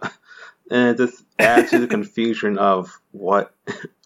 and 0.71 0.89
it 0.89 0.97
just 0.97 1.23
adds 1.37 1.69
to 1.69 1.77
the 1.79 1.87
confusion 1.97 2.57
of 2.57 2.89
what 3.11 3.53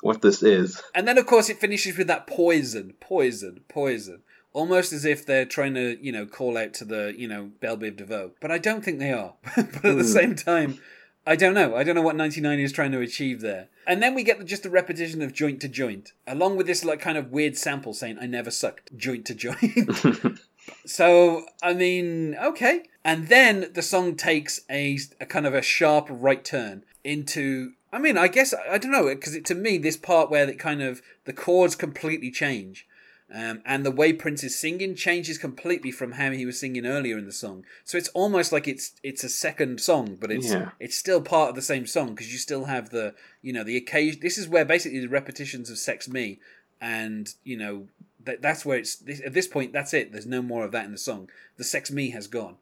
what 0.01 0.22
this 0.22 0.43
is. 0.43 0.81
and 0.93 1.07
then 1.07 1.17
of 1.17 1.25
course 1.25 1.50
it 1.50 1.60
finishes 1.60 1.98
with 1.98 2.07
that 2.07 2.27
poison 2.27 2.93
poison 3.00 3.62
poison 3.69 4.22
almost 4.53 4.91
as 4.93 5.05
if 5.05 5.25
they're 5.25 5.45
trying 5.45 5.74
to 5.75 5.98
you 6.03 6.12
know 6.12 6.25
call 6.25 6.57
out 6.57 6.74
to 6.74 6.86
the 6.86 7.13
you 7.17 7.27
know 7.27 7.51
Belle 7.62 7.77
DeVoe 7.77 8.31
but 8.41 8.51
I 8.51 8.57
don't 8.57 8.84
think 8.84 9.00
they 9.00 9.12
are 9.13 9.34
but 9.55 9.57
at 9.57 9.81
the 9.81 9.91
Hmm. 9.93 10.01
same 10.03 10.36
time 10.36 10.79
I 11.27 11.36
don't 11.36 11.55
know. 11.55 11.75
I 11.75 11.84
don't 11.84 11.95
know 11.95 12.03
what 12.03 12.15
99 12.15 12.60
is 12.60 12.72
trying 12.72 12.91
to 12.91 13.00
achieve 13.01 13.41
there. 13.41 13.69
And 13.88 14.00
then 14.03 14.13
we 14.13 14.22
get 14.24 14.38
the, 14.38 14.43
just 14.45 14.63
a 14.63 14.69
repetition 14.69 15.24
of 15.24 15.34
joint 15.34 15.60
to 15.62 15.67
joint, 15.67 16.12
along 16.27 16.55
with 16.55 16.67
this 16.67 16.86
like 16.86 17.00
kind 17.00 17.17
of 17.17 17.31
weird 17.31 17.57
sample 17.57 17.95
saying 17.95 18.19
"I 18.22 18.27
never 18.27 18.51
sucked 18.51 18.95
joint 18.95 19.25
to 19.25 19.34
joint." 19.34 19.57
so 20.86 21.46
I 21.62 21.74
mean, 21.74 22.36
okay. 22.36 22.84
And 23.04 23.27
then 23.27 23.72
the 23.74 23.82
song 23.82 24.15
takes 24.15 24.62
a, 24.70 24.98
a 25.22 25.25
kind 25.25 25.46
of 25.46 25.54
a 25.54 25.62
sharp 25.62 26.08
right 26.10 26.44
turn 26.44 26.84
into. 27.04 27.74
I 27.94 28.00
mean, 28.00 28.18
I 28.18 28.27
guess 28.27 28.54
I 28.54 28.77
don't 28.77 28.92
know 28.92 29.06
because 29.06 29.38
to 29.42 29.56
me 29.56 29.77
this 29.77 29.98
part 29.98 30.30
where 30.30 30.50
it 30.50 30.60
kind 30.60 30.82
of 30.82 31.01
the 31.25 31.34
chords 31.34 31.75
completely 31.75 32.32
change. 32.32 32.88
Um, 33.34 33.63
and 33.65 33.84
the 33.84 33.92
way 33.92 34.13
Prince 34.13 34.44
is 34.44 34.58
singing 34.58 34.94
changes 34.94 35.39
completely 35.39 35.89
from 35.89 36.13
how 36.13 36.30
he 36.30 36.46
was 36.46 36.60
singing 36.60 36.86
earlier 36.86 37.18
in 37.18 37.25
the 37.25 37.32
song. 37.32 37.65
So 37.84 37.98
it's 37.98 38.10
almost 38.10 38.51
like 38.51 38.68
it's 38.68 38.94
it's 39.01 39.24
a 39.24 39.30
second 39.30 39.82
song, 39.82 40.18
but 40.20 40.32
it's 40.32 40.51
Yeah. 40.51 40.72
it's 40.80 40.96
still 40.96 41.22
part 41.22 41.50
of 41.50 41.56
the 41.56 41.62
same 41.63 41.88
song 41.88 42.10
because 42.10 42.32
you 42.32 42.38
still 42.38 42.65
have 42.65 42.92
the 42.92 43.15
you 43.42 43.51
know 43.51 43.63
the 43.63 43.77
occasion. 43.77 44.20
This 44.22 44.38
is 44.38 44.48
where 44.48 44.63
basically 44.65 45.00
the 45.00 45.10
repetitions 45.10 45.72
of 45.72 45.80
"Sex 45.80 46.08
Me," 46.08 46.39
and 46.80 47.34
you 47.44 47.58
know 47.58 47.88
that 48.25 48.41
that's 48.41 48.65
where 48.65 48.77
it's 48.77 48.96
this, 48.96 49.22
at 49.25 49.34
this 49.34 49.48
point. 49.48 49.74
That's 49.74 49.94
it. 49.94 50.12
There's 50.12 50.25
no 50.25 50.41
more 50.41 50.65
of 50.65 50.72
that 50.72 50.86
in 50.86 50.91
the 50.91 50.98
song. 50.98 51.29
The 51.58 51.63
"Sex 51.63 51.91
Me" 51.91 52.10
has 52.12 52.27
gone. 52.27 52.58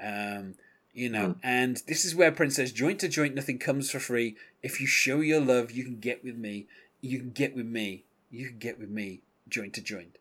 Um, 0.00 0.54
you 0.92 1.08
know, 1.08 1.30
Hmm. 1.32 1.40
and 1.42 1.82
this 1.86 2.04
is 2.04 2.14
where 2.14 2.30
Prince 2.30 2.56
says, 2.56 2.72
"Joint 2.72 3.00
to 3.00 3.08
joint, 3.08 3.34
nothing 3.34 3.58
comes 3.58 3.90
for 3.90 3.98
free. 3.98 4.36
If 4.62 4.80
you 4.80 4.86
show 4.86 5.20
your 5.20 5.40
love, 5.40 5.72
you 5.72 5.84
can 5.84 5.98
get 5.98 6.22
with 6.22 6.36
me. 6.36 6.66
You 7.00 7.18
can 7.18 7.30
get 7.30 7.54
with 7.56 7.66
me. 7.66 8.04
You 8.30 8.48
can 8.48 8.58
get 8.58 8.78
with 8.78 8.90
me, 8.90 9.20
joint 9.48 9.74
to 9.74 9.80
joint." 9.80 10.18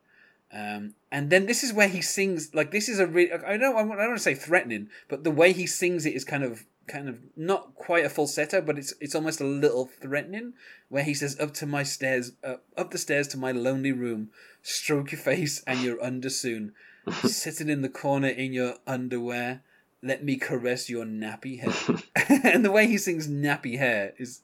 Um, 0.51 0.93
and 1.11 1.29
then 1.31 1.47
this 1.47 1.63
is 1.63 1.73
where 1.73 1.87
he 1.87 2.01
sings 2.01 2.53
like 2.53 2.69
this 2.69 2.87
is 2.87 2.99
a 2.99 3.07
really 3.07 3.31
I 3.31 3.57
don't 3.57 3.75
I 3.75 3.79
don't 3.79 3.89
want 3.89 4.17
to 4.17 4.19
say 4.19 4.35
threatening, 4.35 4.89
but 5.07 5.23
the 5.23 5.31
way 5.31 5.51
he 5.51 5.65
sings 5.65 6.05
it 6.05 6.13
is 6.13 6.23
kind 6.23 6.43
of 6.43 6.65
kind 6.87 7.07
of 7.09 7.19
not 7.35 7.75
quite 7.75 8.05
a 8.05 8.09
falsetto, 8.09 8.61
but 8.61 8.77
it's 8.77 8.93
it's 8.99 9.15
almost 9.15 9.41
a 9.41 9.45
little 9.45 9.85
threatening. 9.85 10.53
Where 10.89 11.03
he 11.03 11.13
says, 11.13 11.39
"Up 11.39 11.53
to 11.55 11.65
my 11.65 11.83
stairs, 11.83 12.33
uh, 12.43 12.55
up 12.77 12.91
the 12.91 12.97
stairs 12.97 13.27
to 13.29 13.37
my 13.37 13.51
lonely 13.51 13.91
room, 13.91 14.29
stroke 14.61 15.11
your 15.11 15.21
face 15.21 15.63
and 15.65 15.81
you're 15.81 16.03
under 16.03 16.29
soon, 16.29 16.73
sitting 17.23 17.69
in 17.69 17.81
the 17.81 17.89
corner 17.89 18.29
in 18.29 18.53
your 18.53 18.75
underwear." 18.87 19.63
Let 20.05 20.21
me 20.21 20.35
caress 20.35 20.89
your 20.89 21.05
nappy 21.05 21.61
hair. 21.61 22.01
and 22.53 22.65
the 22.65 22.71
way 22.71 22.87
he 22.87 22.97
sings 22.97 23.29
nappy 23.29 23.77
hair 23.77 24.13
is 24.17 24.41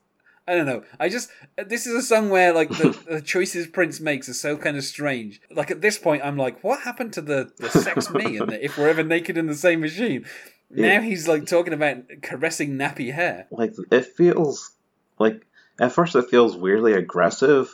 I 0.49 0.55
don't 0.55 0.65
know. 0.65 0.83
I 0.99 1.09
just 1.09 1.29
this 1.57 1.85
is 1.85 1.93
a 1.93 2.01
song 2.01 2.31
where 2.31 2.51
like 2.51 2.69
the, 2.69 2.97
the 3.07 3.21
choices 3.21 3.67
Prince 3.67 3.99
makes 3.99 4.27
are 4.27 4.33
so 4.33 4.57
kind 4.57 4.77
of 4.77 4.83
strange. 4.83 5.39
Like 5.51 5.69
at 5.69 5.81
this 5.81 5.99
point, 5.99 6.23
I'm 6.25 6.37
like, 6.37 6.63
what 6.63 6.81
happened 6.81 7.13
to 7.13 7.21
the 7.21 7.51
the 7.57 7.69
sex 7.69 8.09
me 8.09 8.37
and 8.37 8.49
the 8.49 8.65
if 8.65 8.75
we're 8.75 8.89
ever 8.89 9.03
naked 9.03 9.37
in 9.37 9.45
the 9.45 9.53
same 9.53 9.81
machine? 9.81 10.25
Now 10.71 11.01
he's 11.01 11.27
like 11.27 11.45
talking 11.47 11.73
about 11.73 11.97
caressing 12.21 12.73
nappy 12.73 13.11
hair. 13.13 13.47
Like 13.51 13.73
it 13.91 14.05
feels 14.05 14.71
like 15.17 15.45
at 15.79 15.91
first 15.93 16.15
it 16.15 16.29
feels 16.29 16.55
weirdly 16.55 16.93
aggressive, 16.93 17.69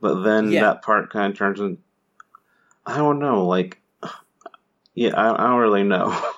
but 0.00 0.22
then 0.22 0.50
Yeah. 0.52 0.60
that 0.62 0.82
part 0.82 1.10
kind 1.10 1.32
of 1.32 1.38
turns 1.38 1.60
in. 1.60 1.78
I 2.86 2.96
don't 2.96 3.18
know. 3.18 3.46
Like, 3.46 3.80
yeah, 4.94 5.14
I, 5.16 5.34
I 5.44 5.46
don't 5.48 5.60
really 5.60 5.84
know. 5.84 6.16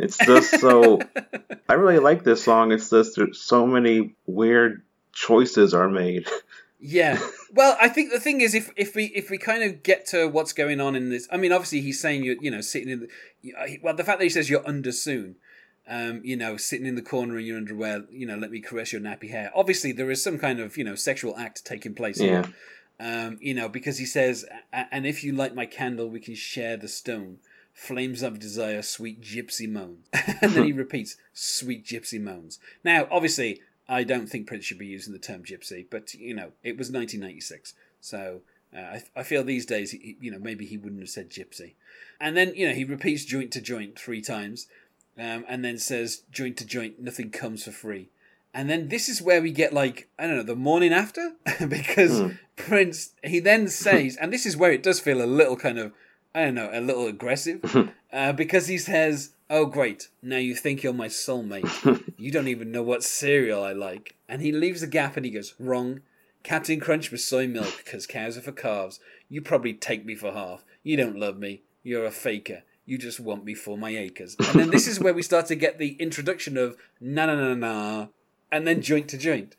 It's 0.00 0.16
just 0.16 0.60
so. 0.60 1.00
I 1.68 1.72
really 1.72 1.98
like 1.98 2.22
this 2.22 2.44
song. 2.44 2.70
It's 2.70 2.88
just 2.88 3.16
there's 3.16 3.40
so 3.40 3.66
many 3.66 4.14
weird 4.26 4.82
choices 5.12 5.74
are 5.74 5.88
made. 5.88 6.28
Yeah. 6.80 7.18
Well, 7.52 7.76
I 7.80 7.88
think 7.88 8.12
the 8.12 8.20
thing 8.20 8.40
is, 8.40 8.54
if 8.54 8.70
if 8.76 8.94
we 8.94 9.06
if 9.06 9.30
we 9.30 9.38
kind 9.38 9.62
of 9.62 9.82
get 9.82 10.06
to 10.06 10.28
what's 10.28 10.52
going 10.52 10.80
on 10.80 10.94
in 10.94 11.10
this, 11.10 11.26
I 11.30 11.36
mean, 11.36 11.52
obviously 11.52 11.80
he's 11.80 12.00
saying 12.00 12.22
you 12.22 12.38
you 12.40 12.50
know 12.50 12.60
sitting 12.60 12.88
in 12.88 13.08
the 13.42 13.78
well 13.82 13.94
the 13.94 14.04
fact 14.04 14.18
that 14.18 14.24
he 14.24 14.30
says 14.30 14.48
you're 14.48 14.66
under 14.66 14.92
soon, 14.92 15.36
um, 15.88 16.20
you 16.22 16.36
know, 16.36 16.56
sitting 16.56 16.86
in 16.86 16.94
the 16.94 17.02
corner 17.02 17.38
in 17.38 17.46
your 17.46 17.56
underwear, 17.56 18.04
you 18.10 18.26
know, 18.26 18.36
let 18.36 18.50
me 18.50 18.60
caress 18.60 18.92
your 18.92 19.00
nappy 19.00 19.30
hair. 19.30 19.50
Obviously, 19.54 19.90
there 19.90 20.10
is 20.10 20.22
some 20.22 20.38
kind 20.38 20.60
of 20.60 20.76
you 20.76 20.84
know 20.84 20.94
sexual 20.94 21.36
act 21.36 21.64
taking 21.64 21.94
place 21.94 22.18
here. 22.18 22.44
Um, 23.00 23.38
you 23.40 23.54
know, 23.54 23.68
because 23.68 23.98
he 23.98 24.06
says, 24.06 24.44
and 24.72 25.06
if 25.06 25.22
you 25.22 25.32
light 25.32 25.54
my 25.54 25.66
candle, 25.66 26.08
we 26.08 26.20
can 26.20 26.34
share 26.34 26.76
the 26.76 26.88
stone. 26.88 27.38
Flames 27.72 28.22
of 28.22 28.40
desire, 28.40 28.82
sweet 28.82 29.20
gypsy 29.20 29.70
moans. 29.70 30.08
and 30.42 30.52
then 30.52 30.64
he 30.64 30.72
repeats, 30.84 31.16
sweet 31.32 31.86
gypsy 31.86 32.20
moans. 32.20 32.58
Now, 32.82 33.06
obviously, 33.08 33.62
I 33.88 34.04
don't 34.04 34.26
think 34.28 34.46
Prince 34.46 34.64
should 34.64 34.78
be 34.78 34.86
using 34.86 35.12
the 35.12 35.18
term 35.18 35.42
gypsy, 35.44 35.86
but, 35.88 36.12
you 36.14 36.34
know, 36.34 36.52
it 36.62 36.76
was 36.76 36.90
1996. 36.90 37.74
So 38.00 38.40
uh, 38.76 38.80
I, 38.80 39.02
I 39.16 39.22
feel 39.22 39.42
these 39.44 39.64
days, 39.66 39.92
he, 39.92 40.16
you 40.20 40.30
know, 40.30 40.38
maybe 40.38 40.66
he 40.66 40.76
wouldn't 40.76 41.00
have 41.00 41.08
said 41.08 41.30
gypsy. 41.30 41.74
And 42.20 42.36
then, 42.36 42.54
you 42.54 42.68
know, 42.68 42.74
he 42.74 42.84
repeats 42.84 43.24
joint 43.24 43.50
to 43.52 43.60
joint 43.60 43.98
three 43.98 44.20
times 44.20 44.66
um, 45.16 45.44
and 45.48 45.64
then 45.64 45.78
says 45.78 46.22
joint 46.30 46.56
to 46.58 46.66
joint, 46.66 47.00
nothing 47.00 47.30
comes 47.30 47.64
for 47.64 47.72
free. 47.72 48.10
And 48.54 48.68
then 48.68 48.88
this 48.88 49.08
is 49.08 49.22
where 49.22 49.42
we 49.42 49.52
get 49.52 49.72
like 49.72 50.08
I 50.18 50.26
don't 50.26 50.36
know 50.36 50.42
the 50.42 50.56
morning 50.56 50.92
after 50.92 51.32
because 51.68 52.18
Hmm. 52.20 52.28
Prince 52.56 53.10
he 53.22 53.40
then 53.40 53.68
says 53.68 54.16
and 54.16 54.32
this 54.32 54.46
is 54.46 54.56
where 54.56 54.72
it 54.72 54.82
does 54.82 55.00
feel 55.00 55.22
a 55.22 55.26
little 55.26 55.56
kind 55.56 55.78
of 55.78 55.92
I 56.34 56.46
don't 56.46 56.54
know 56.54 56.70
a 56.72 56.80
little 56.80 57.06
aggressive 57.06 57.60
uh, 58.12 58.32
because 58.32 58.66
he 58.66 58.78
says 58.78 59.30
oh 59.50 59.66
great. 59.66 60.08
Now 60.22 60.36
you 60.36 60.54
think 60.54 60.82
you're 60.82 60.92
my 60.92 61.08
soulmate. 61.08 62.04
You 62.20 62.32
don't 62.32 62.48
even 62.48 62.72
know 62.72 62.82
what 62.82 63.04
cereal 63.04 63.62
I 63.62 63.72
like. 63.72 64.16
And 64.28 64.42
he 64.42 64.50
leaves 64.50 64.82
a 64.82 64.88
gap 64.88 65.16
and 65.16 65.24
he 65.24 65.30
goes 65.30 65.54
wrong. 65.60 66.00
Captain 66.42 66.80
Crunch 66.80 67.12
with 67.12 67.20
soy 67.20 67.46
milk 67.46 67.74
because 67.84 68.08
cows 68.08 68.36
are 68.36 68.40
for 68.40 68.50
calves. 68.50 68.98
You 69.28 69.40
probably 69.40 69.72
take 69.72 70.04
me 70.04 70.16
for 70.16 70.32
half. 70.32 70.64
You 70.82 70.96
don't 70.96 71.16
love 71.16 71.38
me. 71.38 71.62
You're 71.84 72.04
a 72.04 72.10
faker. 72.10 72.64
You 72.86 72.98
just 72.98 73.20
want 73.20 73.44
me 73.44 73.54
for 73.54 73.78
my 73.78 73.90
acres. 73.90 74.34
And 74.38 74.58
then 74.58 74.70
this 74.70 74.88
is 74.88 74.98
where 74.98 75.14
we 75.14 75.22
start 75.22 75.46
to 75.46 75.54
get 75.54 75.78
the 75.78 75.92
introduction 76.00 76.56
of 76.56 76.76
na 77.00 77.26
na 77.26 77.36
na 77.36 77.54
na 77.54 78.06
and 78.50 78.66
then 78.66 78.82
joint 78.82 79.08
to 79.10 79.18
joint. 79.18 79.54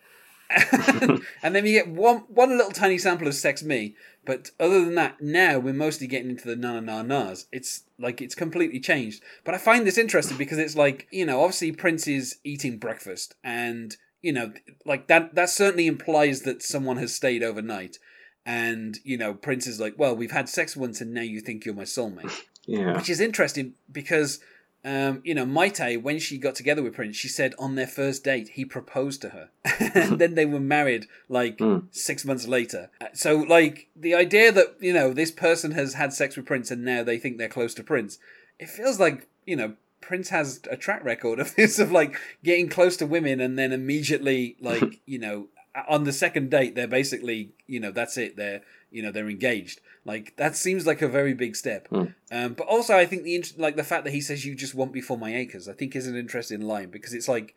and 1.44 1.56
then 1.56 1.64
we 1.64 1.74
get 1.74 1.88
one 1.88 2.20
one 2.28 2.58
little 2.58 2.72
tiny 2.72 2.98
sample 2.98 3.28
of 3.28 3.36
Sex 3.36 3.62
Me, 3.64 3.96
but 4.26 4.52
other 4.60 4.84
than 4.84 4.96
that, 4.96 5.22
now 5.22 5.60
we're 5.60 5.74
mostly 5.74 6.08
getting 6.08 6.30
into 6.32 6.48
the 6.48 6.56
na 6.56 6.80
na 6.80 7.02
na 7.02 7.04
nas. 7.04 7.48
It's 7.52 7.84
like 8.00 8.22
it's 8.22 8.36
completely 8.36 8.80
changed. 8.80 9.22
But 9.44 9.54
I 9.54 9.60
find 9.60 9.86
this 9.86 9.98
interesting 9.98 10.38
because 10.38 10.58
it's 10.58 10.76
like 10.76 11.08
you 11.12 11.26
know, 11.26 11.42
obviously 11.42 11.72
Prince 11.72 12.08
is 12.08 12.38
eating 12.44 12.78
breakfast, 12.78 13.36
and 13.44 13.96
you 14.22 14.34
know, 14.34 14.54
like 14.86 15.08
that 15.08 15.36
that 15.36 15.50
certainly 15.50 15.88
implies 15.88 16.42
that 16.42 16.64
someone 16.64 16.98
has 16.98 17.14
stayed 17.14 17.44
overnight. 17.44 17.98
And 18.46 18.98
you 19.04 19.18
know, 19.18 19.34
Prince 19.36 19.68
is 19.68 19.80
like, 19.80 19.94
well, 19.98 20.16
we've 20.16 20.32
had 20.32 20.50
sex 20.50 20.76
once, 20.76 21.02
and 21.02 21.14
now 21.14 21.22
you 21.22 21.40
think 21.42 21.66
you're 21.66 21.76
my 21.76 21.84
soulmate 21.84 22.34
Yeah. 22.66 22.96
which 22.96 23.10
is 23.10 23.20
interesting 23.20 23.74
because 23.92 24.40
um, 24.86 25.22
you 25.26 25.34
know 25.36 25.46
Mayte 25.46 26.02
when 26.02 26.20
she 26.20 26.38
got 26.38 26.56
together 26.56 26.82
with 26.82 26.96
Prince, 26.96 27.16
she 27.18 27.28
said 27.28 27.54
on 27.60 27.76
their 27.76 27.88
first 27.88 28.24
date 28.24 28.50
he 28.50 28.64
proposed 28.66 29.22
to 29.22 29.30
her, 29.30 29.50
and 29.94 30.20
then 30.20 30.36
they 30.36 30.46
were 30.46 30.60
married 30.60 31.08
like 31.28 31.58
Mm. 31.58 31.84
six 31.92 32.24
months 32.26 32.48
later. 32.48 32.90
Uh, 33.02 33.08
So 33.14 33.36
like 33.38 33.88
the 33.96 34.16
idea 34.16 34.52
that 34.52 34.76
you 34.80 34.94
know 34.94 35.14
this 35.14 35.32
person 35.32 35.72
has 35.72 35.94
had 35.96 36.14
sex 36.14 36.38
with 36.38 36.46
Prince 36.46 36.72
and 36.72 36.84
now 36.86 37.04
they 37.04 37.18
think 37.18 37.38
they're 37.38 37.50
close 37.50 37.74
to 37.76 37.84
Prince, 37.84 38.18
it 38.60 38.70
feels 38.70 39.00
like 39.00 39.28
you 39.46 39.56
know. 39.56 39.74
Prince 40.02 40.30
has 40.30 40.62
a 40.72 40.78
track 40.78 41.04
record 41.04 41.40
of 41.40 41.54
this 41.58 41.78
of 41.78 41.92
like 41.92 42.18
getting 42.42 42.70
close 42.70 42.96
to 42.98 43.06
women 43.06 43.42
and 43.42 43.60
then 43.60 43.72
immediately 43.74 44.56
like 44.62 45.02
you 45.06 45.20
know 45.20 45.50
on 45.88 46.04
the 46.04 46.12
second 46.14 46.50
date 46.50 46.76
they're 46.76 46.88
basically 46.88 47.50
you 47.68 47.80
know 47.80 47.92
that's 47.92 48.18
it 48.18 48.36
they're 48.36 48.62
you 48.92 49.02
know 49.04 49.12
they're 49.12 49.30
engaged. 49.30 49.82
Like 50.06 50.36
that 50.38 50.56
seems 50.56 50.88
like 50.88 51.02
a 51.02 51.08
very 51.08 51.34
big 51.34 51.56
step. 51.56 51.88
Um, 51.92 52.54
but 52.54 52.66
also 52.68 52.96
i 52.98 53.06
think 53.06 53.24
the 53.24 53.36
int- 53.36 53.60
like 53.60 53.76
the 53.76 53.84
fact 53.84 54.04
that 54.06 54.14
he 54.14 54.22
says 54.22 54.46
you 54.46 54.56
just 54.56 54.74
want 54.74 54.94
me 54.94 55.02
for 55.02 55.18
my 55.18 55.36
acres 55.36 55.68
i 55.70 55.74
think 55.74 55.96
is 55.96 56.08
an 56.08 56.16
interesting 56.16 56.62
line 56.62 56.90
because 56.90 57.14
it's 57.14 57.28
like 57.28 57.54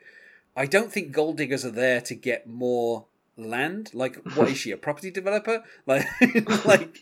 i 0.56 0.66
don't 0.66 0.92
think 0.92 1.12
gold 1.12 1.36
diggers 1.38 1.64
are 1.64 1.70
there 1.70 2.00
to 2.02 2.14
get 2.14 2.46
more 2.46 3.06
land. 3.38 3.90
Like 3.94 4.16
what 4.36 4.48
is 4.50 4.58
she 4.58 4.72
a 4.72 4.76
property 4.76 5.10
developer? 5.10 5.64
Like 5.86 6.06
like 6.66 6.98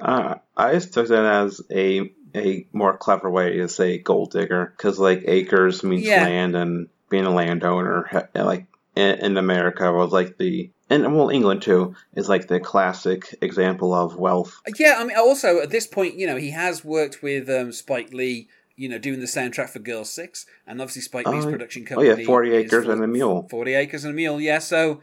Uh, 0.00 0.36
I 0.56 0.72
just 0.74 0.92
took 0.94 1.08
that 1.08 1.24
as 1.24 1.60
a 1.70 2.12
a 2.34 2.66
more 2.72 2.96
clever 2.96 3.28
way 3.30 3.56
to 3.58 3.68
say 3.68 3.98
gold 3.98 4.30
digger 4.32 4.72
because 4.76 4.98
like 5.00 5.22
acres 5.26 5.82
means 5.82 6.04
Yeah. 6.04 6.22
land 6.24 6.54
and 6.56 6.88
being 7.10 7.26
a 7.26 7.30
landowner 7.30 8.28
like 8.34 8.66
in, 8.96 9.18
in 9.18 9.36
America 9.36 9.92
was 9.92 10.12
like 10.12 10.38
the 10.38 10.70
and 10.90 11.14
well 11.16 11.30
England 11.30 11.62
too 11.62 11.94
is 12.14 12.28
like 12.28 12.48
the 12.48 12.60
classic 12.60 13.34
example 13.40 13.94
of 13.94 14.16
wealth. 14.16 14.60
Yeah, 14.78 14.96
I 14.98 15.04
mean, 15.04 15.16
also 15.16 15.60
at 15.60 15.70
this 15.70 15.86
point, 15.86 16.14
you 16.14 16.26
know, 16.26 16.36
he 16.36 16.50
has 16.50 16.84
worked 16.84 17.22
with 17.22 17.48
um, 17.48 17.72
Spike 17.72 18.12
Lee, 18.12 18.48
you 18.76 18.88
know, 18.88 18.98
doing 18.98 19.20
the 19.20 19.26
soundtrack 19.26 19.70
for 19.70 19.78
Girl 19.78 20.04
Six, 20.04 20.46
and 20.66 20.80
obviously 20.80 21.02
Spike 21.02 21.26
Lee's 21.26 21.46
Oh, 21.46 21.50
production 21.50 21.86
oh, 21.92 22.02
yeah, 22.02 22.10
company. 22.10 22.24
40 22.26 22.52
Acres 22.52 22.88
and 22.88 23.02
a 23.02 23.06
Mule. 23.06 23.46
Forty 23.50 23.74
acres 23.74 24.04
and 24.04 24.12
a 24.12 24.16
mule. 24.16 24.40
Yeah, 24.40 24.58
so 24.58 25.00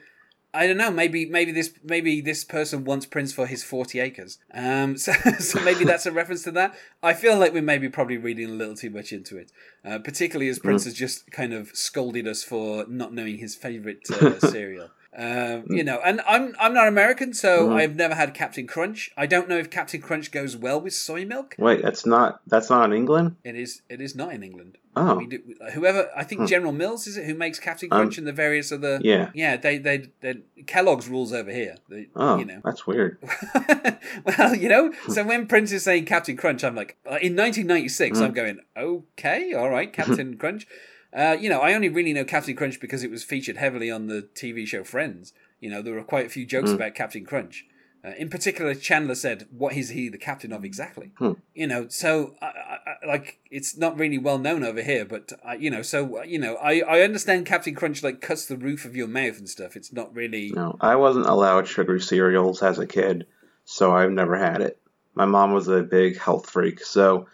I 0.54 0.68
don't 0.68 0.78
know. 0.78 0.92
Maybe 0.92 1.26
maybe 1.26 1.52
this 1.52 1.74
maybe 1.84 2.20
this 2.20 2.44
person 2.44 2.84
wants 2.84 3.06
Prince 3.06 3.32
for 3.32 3.48
his 3.48 3.64
forty 3.64 4.00
acres. 4.00 4.38
Um, 4.54 4.98
so 4.98 5.14
so 5.40 5.62
maybe 5.62 5.86
that's 5.86 6.06
a 6.06 6.12
reference 6.22 6.44
to 6.44 6.52
that. 6.52 6.76
I 7.02 7.14
feel 7.14 7.38
like 7.38 7.54
we're 7.54 7.62
maybe 7.62 7.90
probably 7.90 8.18
reading 8.18 8.50
a 8.50 8.54
little 8.54 8.76
too 8.76 8.90
much 8.90 9.14
into 9.14 9.38
it, 9.38 9.52
uh, 9.86 10.00
particularly 10.00 10.50
as 10.50 10.60
Prince 10.60 10.86
has 10.86 10.94
just 10.94 11.32
kind 11.32 11.54
of 11.54 11.70
scolded 11.76 12.28
us 12.28 12.44
for 12.44 12.86
not 12.88 13.14
knowing 13.14 13.38
his 13.38 13.56
favorite 13.56 14.10
uh, 14.12 14.40
cereal. 14.48 14.90
Um, 15.14 15.66
you 15.70 15.84
know, 15.84 16.00
and 16.06 16.22
I'm 16.26 16.56
I'm 16.60 16.74
not 16.74 16.88
American, 16.88 17.34
so 17.34 17.74
I've 17.74 17.96
never 17.98 18.16
had 18.16 18.34
Captain 18.34 18.66
Crunch. 18.66 19.12
I 19.18 19.26
don't 19.26 19.50
know 19.50 19.58
if 19.58 19.70
Captain 19.70 20.02
Crunch 20.02 20.32
goes 20.32 20.56
well 20.56 20.80
with 20.80 20.94
soy 20.94 21.26
milk. 21.26 21.54
Wait, 21.60 21.82
that's 21.82 22.06
not 22.06 22.40
that's 22.48 22.70
not 22.70 22.86
in 22.86 22.94
England. 22.96 23.36
It 23.44 23.56
is 23.56 23.82
it 23.90 24.00
is 24.00 24.16
not 24.16 24.32
in 24.34 24.42
England. 24.42 24.78
Oh. 24.96 25.16
We 25.16 25.28
do, 25.28 25.40
whoever 25.74 26.10
I 26.16 26.24
think 26.24 26.48
General 26.50 26.74
Mills 26.74 27.08
is 27.08 27.16
it 27.18 27.26
who 27.26 27.34
makes 27.34 27.60
Captain 27.60 27.90
Crunch 27.90 28.18
and 28.18 28.28
the 28.28 28.34
various 28.34 28.72
other 28.74 29.00
yeah. 29.02 29.32
yeah 29.34 29.56
they 29.58 29.78
they, 29.78 30.08
they 30.22 30.36
Kellogg's 30.66 31.08
rules 31.10 31.34
over 31.34 31.52
here. 31.52 31.76
They, 31.90 32.08
Oh, 32.16 32.38
you 32.38 32.46
know. 32.46 32.62
that's 32.64 32.88
weird. 32.88 33.18
well, 34.26 34.56
you 34.56 34.70
know, 34.70 34.94
so 35.10 35.24
when 35.24 35.46
Prince 35.48 35.72
is 35.72 35.84
saying 35.84 36.06
Captain 36.06 36.36
Crunch, 36.38 36.64
I'm 36.64 36.76
like, 36.76 36.98
uh, 37.06 37.20
in 37.22 37.36
1996, 37.36 38.18
Hmm. 38.18 38.24
I'm 38.24 38.34
going, 38.34 38.60
okay, 38.78 39.54
all 39.54 39.70
right, 39.70 39.92
Captain 40.00 40.38
Crunch. 40.38 40.68
Uh, 41.14 41.36
you 41.40 41.50
know, 41.50 41.60
I 41.60 41.74
only 41.74 41.90
really 41.90 42.14
know 42.14 42.24
Captain 42.24 42.56
Crunch 42.56 42.80
because 42.80 43.04
it 43.04 43.12
was 43.12 43.24
featured 43.24 43.58
heavily 43.58 43.92
on 43.92 44.08
the 44.08 44.28
TV 44.36 44.66
show 44.66 44.84
Friends. 44.84 45.34
You 45.60 45.70
know, 45.70 45.82
there 45.82 45.94
were 45.94 46.04
quite 46.04 46.26
a 46.26 46.30
few 46.30 46.46
jokes 46.46 46.72
about 46.72 46.96
Captain 46.96 47.26
Crunch. 47.26 47.66
Uh, 48.04 48.14
in 48.18 48.30
particular, 48.30 48.74
Chandler 48.74 49.14
said, 49.14 49.48
"What 49.52 49.74
is 49.74 49.90
he 49.90 50.10
the 50.10 50.18
captain 50.18 50.52
of 50.52 50.66
exactly?" 50.66 51.12
Hmm. 51.20 51.34
You 51.54 51.68
know, 51.68 51.88
so 51.90 52.34
I, 52.42 52.46
I, 52.48 52.78
I- 53.04 53.06
like 53.08 53.40
it's 53.52 53.78
not 53.78 53.98
really 54.00 54.18
well 54.18 54.40
known 54.40 54.64
over 54.64 54.82
here, 54.82 55.06
but 55.06 55.32
uh, 55.48 55.52
you 55.54 55.70
know, 55.70 55.82
so 55.84 56.20
uh, 56.20 56.24
you 56.24 56.40
know, 56.40 56.56
I 56.56 56.80
I 56.82 57.02
understand 57.02 57.46
Captain 57.46 57.76
Crunch 57.76 58.02
like 58.02 58.20
cuts 58.20 58.48
the 58.48 58.58
roof 58.58 58.86
of 58.86 58.96
your 58.96 59.08
mouth 59.08 59.38
and 59.38 59.48
stuff. 59.48 59.76
It's 59.76 59.94
not 59.94 60.16
really. 60.16 60.52
No, 60.52 60.76
I 60.82 60.96
wasn't 60.96 61.28
allowed 61.28 61.68
sugary 61.68 62.02
cereals 62.02 62.64
as 62.64 62.80
a 62.80 62.88
kid, 62.88 63.28
so 63.66 63.92
I've 63.96 64.12
never 64.12 64.36
had 64.36 64.62
it. 64.62 64.80
My 65.14 65.26
mom 65.26 65.54
was 65.54 65.68
a 65.68 65.84
big 65.84 66.18
health 66.18 66.50
freak, 66.50 66.84
so 66.84 67.28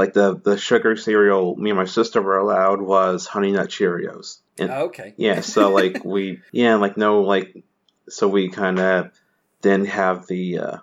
like 0.00 0.14
the 0.14 0.34
the 0.34 0.56
sugar 0.56 0.96
cereal 0.96 1.54
me 1.56 1.68
and 1.68 1.78
my 1.78 1.84
sister 1.84 2.22
were 2.22 2.38
allowed 2.38 2.80
was 2.80 3.26
Honey 3.26 3.52
Nut 3.52 3.68
Cheerios. 3.68 4.38
And, 4.58 4.70
Oh, 4.70 4.84
okay. 4.86 5.12
yeah, 5.18 5.42
so 5.42 5.70
like 5.80 6.02
we 6.04 6.40
yeah, 6.52 6.76
like 6.76 6.96
no 6.96 7.20
like 7.20 7.62
so 8.08 8.26
we 8.26 8.48
kind 8.48 8.80
of 8.80 9.12
didn't 9.60 9.88
have 9.88 10.26
the 10.26 10.58
uh, 10.58 10.76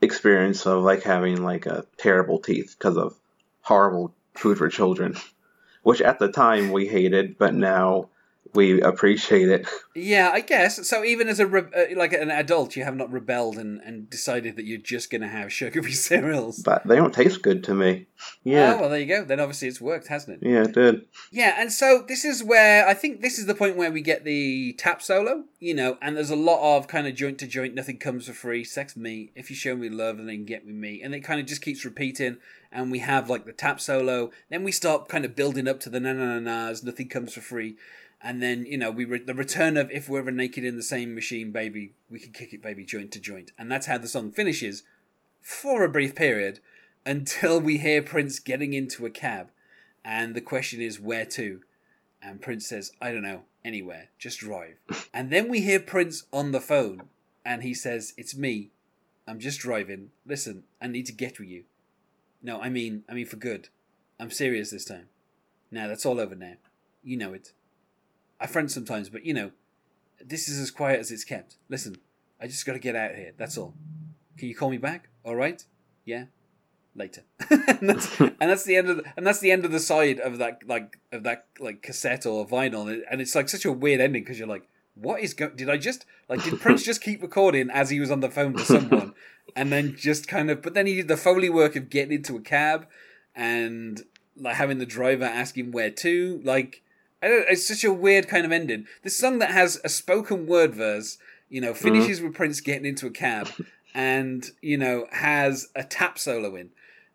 experience 0.00 0.66
of 0.66 0.82
like 0.82 1.04
having 1.04 1.44
like 1.44 1.66
a 1.66 1.86
terrible 1.98 2.40
teeth 2.40 2.74
because 2.76 2.96
of 2.96 3.14
horrible 3.62 4.12
food 4.34 4.58
for 4.58 4.68
children, 4.68 5.16
which 5.84 6.00
at 6.00 6.18
the 6.18 6.32
time 6.32 6.72
we 6.72 6.88
hated, 6.88 7.38
but 7.38 7.54
now 7.54 8.08
we 8.52 8.80
appreciate 8.80 9.48
it. 9.48 9.68
Yeah, 9.96 10.32
I 10.32 10.40
guess. 10.40 10.88
So 10.88 11.04
even 11.04 11.28
as 11.28 11.38
a 11.38 11.46
re- 11.46 11.70
uh, 11.72 11.96
like 11.96 12.12
an 12.12 12.28
adult, 12.28 12.74
you 12.74 12.82
have 12.82 12.96
not 12.96 13.12
rebelled 13.12 13.58
and, 13.58 13.80
and 13.82 14.10
decided 14.10 14.56
that 14.56 14.64
you're 14.64 14.76
just 14.76 15.08
going 15.08 15.20
to 15.20 15.28
have 15.28 15.52
sugary 15.52 15.92
cereals. 15.92 16.58
But 16.64 16.84
they 16.84 16.96
don't 16.96 17.14
taste 17.14 17.42
good 17.42 17.62
to 17.62 17.74
me. 17.74 18.06
Yeah. 18.42 18.74
Oh, 18.74 18.80
well, 18.80 18.90
there 18.90 18.98
you 18.98 19.06
go. 19.06 19.24
Then 19.24 19.38
obviously 19.38 19.68
it's 19.68 19.80
worked, 19.80 20.08
hasn't 20.08 20.42
it? 20.42 20.48
Yeah, 20.48 20.64
it 20.64 20.72
did. 20.72 21.06
Yeah, 21.30 21.54
and 21.56 21.72
so 21.72 22.04
this 22.08 22.24
is 22.24 22.42
where 22.42 22.88
I 22.88 22.94
think 22.94 23.20
this 23.20 23.38
is 23.38 23.46
the 23.46 23.54
point 23.54 23.76
where 23.76 23.92
we 23.92 24.00
get 24.00 24.24
the 24.24 24.72
tap 24.72 25.00
solo, 25.00 25.44
you 25.60 25.74
know, 25.74 25.96
and 26.02 26.16
there's 26.16 26.30
a 26.30 26.34
lot 26.34 26.76
of 26.76 26.88
kind 26.88 27.06
of 27.06 27.14
joint 27.14 27.38
to 27.38 27.46
joint, 27.46 27.74
nothing 27.74 27.98
comes 27.98 28.26
for 28.26 28.32
free, 28.32 28.64
sex 28.64 28.96
me, 28.96 29.30
if 29.36 29.48
you 29.48 29.54
show 29.54 29.76
me 29.76 29.88
love, 29.88 30.18
and 30.18 30.28
then 30.28 30.44
get 30.44 30.66
with 30.66 30.74
me, 30.74 31.00
and 31.02 31.14
it 31.14 31.20
kind 31.20 31.40
of 31.40 31.46
just 31.46 31.62
keeps 31.62 31.84
repeating, 31.84 32.38
and 32.72 32.90
we 32.90 32.98
have 32.98 33.30
like 33.30 33.44
the 33.44 33.52
tap 33.52 33.80
solo, 33.80 34.32
then 34.50 34.64
we 34.64 34.72
start 34.72 35.08
kind 35.08 35.24
of 35.24 35.36
building 35.36 35.68
up 35.68 35.78
to 35.80 35.88
the 35.88 36.00
na 36.00 36.12
na 36.12 36.38
na 36.38 36.40
na's, 36.40 36.82
nothing 36.82 37.08
comes 37.08 37.32
for 37.32 37.40
free, 37.40 37.76
and 38.24 38.42
then 38.42 38.64
you 38.64 38.78
know 38.78 38.90
we 38.90 39.04
re- 39.04 39.22
the 39.22 39.34
return 39.34 39.76
of 39.76 39.90
if 39.90 40.08
we're 40.08 40.20
ever 40.20 40.30
naked 40.32 40.64
in 40.64 40.76
the 40.76 40.82
same 40.82 41.14
machine, 41.14 41.52
baby, 41.52 41.92
we 42.10 42.18
can 42.18 42.32
kick 42.32 42.54
it, 42.54 42.62
baby, 42.62 42.84
joint 42.84 43.12
to 43.12 43.20
joint, 43.20 43.52
and 43.58 43.70
that's 43.70 43.86
how 43.86 43.98
the 43.98 44.08
song 44.08 44.32
finishes 44.32 44.82
for 45.42 45.84
a 45.84 45.90
brief 45.90 46.14
period 46.14 46.58
until 47.04 47.60
we 47.60 47.76
hear 47.76 48.02
Prince 48.02 48.38
getting 48.38 48.72
into 48.72 49.04
a 49.04 49.10
cab. 49.10 49.50
And 50.02 50.34
the 50.34 50.40
question 50.40 50.80
is, 50.80 50.98
where 50.98 51.26
to? 51.26 51.60
And 52.22 52.40
Prince 52.40 52.66
says, 52.66 52.92
I 53.00 53.12
don't 53.12 53.22
know, 53.22 53.42
anywhere, 53.62 54.08
just 54.18 54.40
drive. 54.40 54.76
and 55.14 55.30
then 55.30 55.50
we 55.50 55.60
hear 55.60 55.78
Prince 55.78 56.24
on 56.32 56.52
the 56.52 56.60
phone, 56.60 57.02
and 57.44 57.62
he 57.62 57.74
says, 57.74 58.14
It's 58.16 58.34
me. 58.34 58.70
I'm 59.28 59.38
just 59.38 59.60
driving. 59.60 60.10
Listen, 60.26 60.64
I 60.80 60.86
need 60.86 61.06
to 61.06 61.12
get 61.12 61.38
with 61.38 61.48
you. 61.48 61.64
No, 62.42 62.60
I 62.60 62.68
mean, 62.68 63.04
I 63.08 63.14
mean 63.14 63.26
for 63.26 63.36
good. 63.36 63.68
I'm 64.18 64.30
serious 64.30 64.70
this 64.70 64.84
time. 64.84 65.08
Now, 65.70 65.88
that's 65.88 66.06
all 66.06 66.20
over 66.20 66.34
now. 66.34 66.54
You 67.02 67.16
know 67.16 67.32
it. 67.32 67.52
I 68.40 68.46
front 68.46 68.70
sometimes, 68.70 69.08
but 69.08 69.24
you 69.24 69.34
know, 69.34 69.52
this 70.24 70.48
is 70.48 70.58
as 70.58 70.70
quiet 70.70 71.00
as 71.00 71.10
it's 71.10 71.24
kept. 71.24 71.56
Listen, 71.68 71.96
I 72.40 72.46
just 72.46 72.66
gotta 72.66 72.78
get 72.78 72.96
out 72.96 73.12
of 73.12 73.16
here, 73.16 73.32
that's 73.36 73.56
all. 73.58 73.74
Can 74.36 74.48
you 74.48 74.54
call 74.54 74.70
me 74.70 74.78
back? 74.78 75.08
All 75.24 75.36
right? 75.36 75.64
Yeah? 76.04 76.26
later. 76.94 77.22
and 77.50 77.88
that's 77.88 78.20
and 78.20 78.34
that's 78.40 78.64
the 78.64 78.76
end 78.76 78.88
of 78.88 78.96
the, 78.98 79.04
and 79.16 79.26
that's 79.26 79.40
the 79.40 79.50
end 79.50 79.64
of 79.64 79.72
the 79.72 79.80
side 79.80 80.20
of 80.20 80.38
that 80.38 80.66
like 80.66 80.98
of 81.12 81.22
that 81.24 81.46
like 81.58 81.82
cassette 81.82 82.26
or 82.26 82.46
vinyl 82.46 83.02
and 83.10 83.20
it's 83.20 83.34
like 83.34 83.48
such 83.48 83.64
a 83.64 83.72
weird 83.72 84.00
ending 84.00 84.22
because 84.22 84.38
you're 84.38 84.48
like 84.48 84.68
what 84.94 85.20
is 85.20 85.34
going 85.34 85.56
did 85.56 85.68
I 85.68 85.76
just 85.76 86.06
like 86.28 86.42
did 86.44 86.60
Prince 86.60 86.84
just 86.84 87.02
keep 87.02 87.22
recording 87.22 87.70
as 87.70 87.90
he 87.90 88.00
was 88.00 88.10
on 88.10 88.20
the 88.20 88.30
phone 88.30 88.54
to 88.54 88.64
someone 88.64 89.14
and 89.56 89.72
then 89.72 89.96
just 89.96 90.28
kind 90.28 90.50
of 90.50 90.62
but 90.62 90.74
then 90.74 90.86
he 90.86 90.96
did 90.96 91.08
the 91.08 91.16
foley 91.16 91.50
work 91.50 91.76
of 91.76 91.90
getting 91.90 92.12
into 92.12 92.36
a 92.36 92.40
cab 92.40 92.86
and 93.34 94.02
like 94.36 94.56
having 94.56 94.78
the 94.78 94.86
driver 94.86 95.24
ask 95.24 95.56
him 95.56 95.72
where 95.72 95.90
to 95.90 96.40
like 96.44 96.82
it's 97.24 97.66
such 97.66 97.84
a 97.84 97.92
weird 97.92 98.28
kind 98.28 98.44
of 98.44 98.52
ending. 98.52 98.86
This 99.02 99.16
song 99.16 99.38
that 99.38 99.50
has 99.50 99.80
a 99.84 99.88
spoken 99.88 100.46
word 100.46 100.74
verse 100.74 101.18
you 101.48 101.60
know 101.60 101.74
finishes 101.74 102.20
with 102.20 102.34
Prince 102.34 102.60
getting 102.60 102.86
into 102.86 103.06
a 103.06 103.10
cab 103.10 103.48
and 103.94 104.50
you 104.60 104.76
know 104.76 105.06
has 105.12 105.68
a 105.74 105.84
tap 105.84 106.18
solo 106.18 106.56
in. 106.56 106.70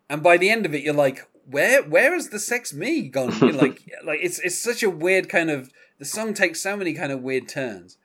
And 0.08 0.22
by 0.22 0.36
the 0.36 0.50
end 0.50 0.66
of 0.66 0.74
it 0.74 0.82
you're 0.82 0.94
like 0.94 1.28
where 1.46 1.82
where 1.82 2.14
has 2.14 2.30
the 2.30 2.38
sex 2.38 2.72
me 2.72 3.08
gone? 3.08 3.34
You're 3.40 3.52
like 3.52 3.82
like 4.04 4.20
it's 4.22 4.38
it's 4.40 4.58
such 4.58 4.82
a 4.82 4.90
weird 4.90 5.28
kind 5.28 5.50
of 5.50 5.70
the 5.98 6.04
song 6.04 6.34
takes 6.34 6.60
so 6.62 6.76
many 6.76 6.94
kind 6.94 7.12
of 7.12 7.22
weird 7.22 7.48
turns. 7.48 7.98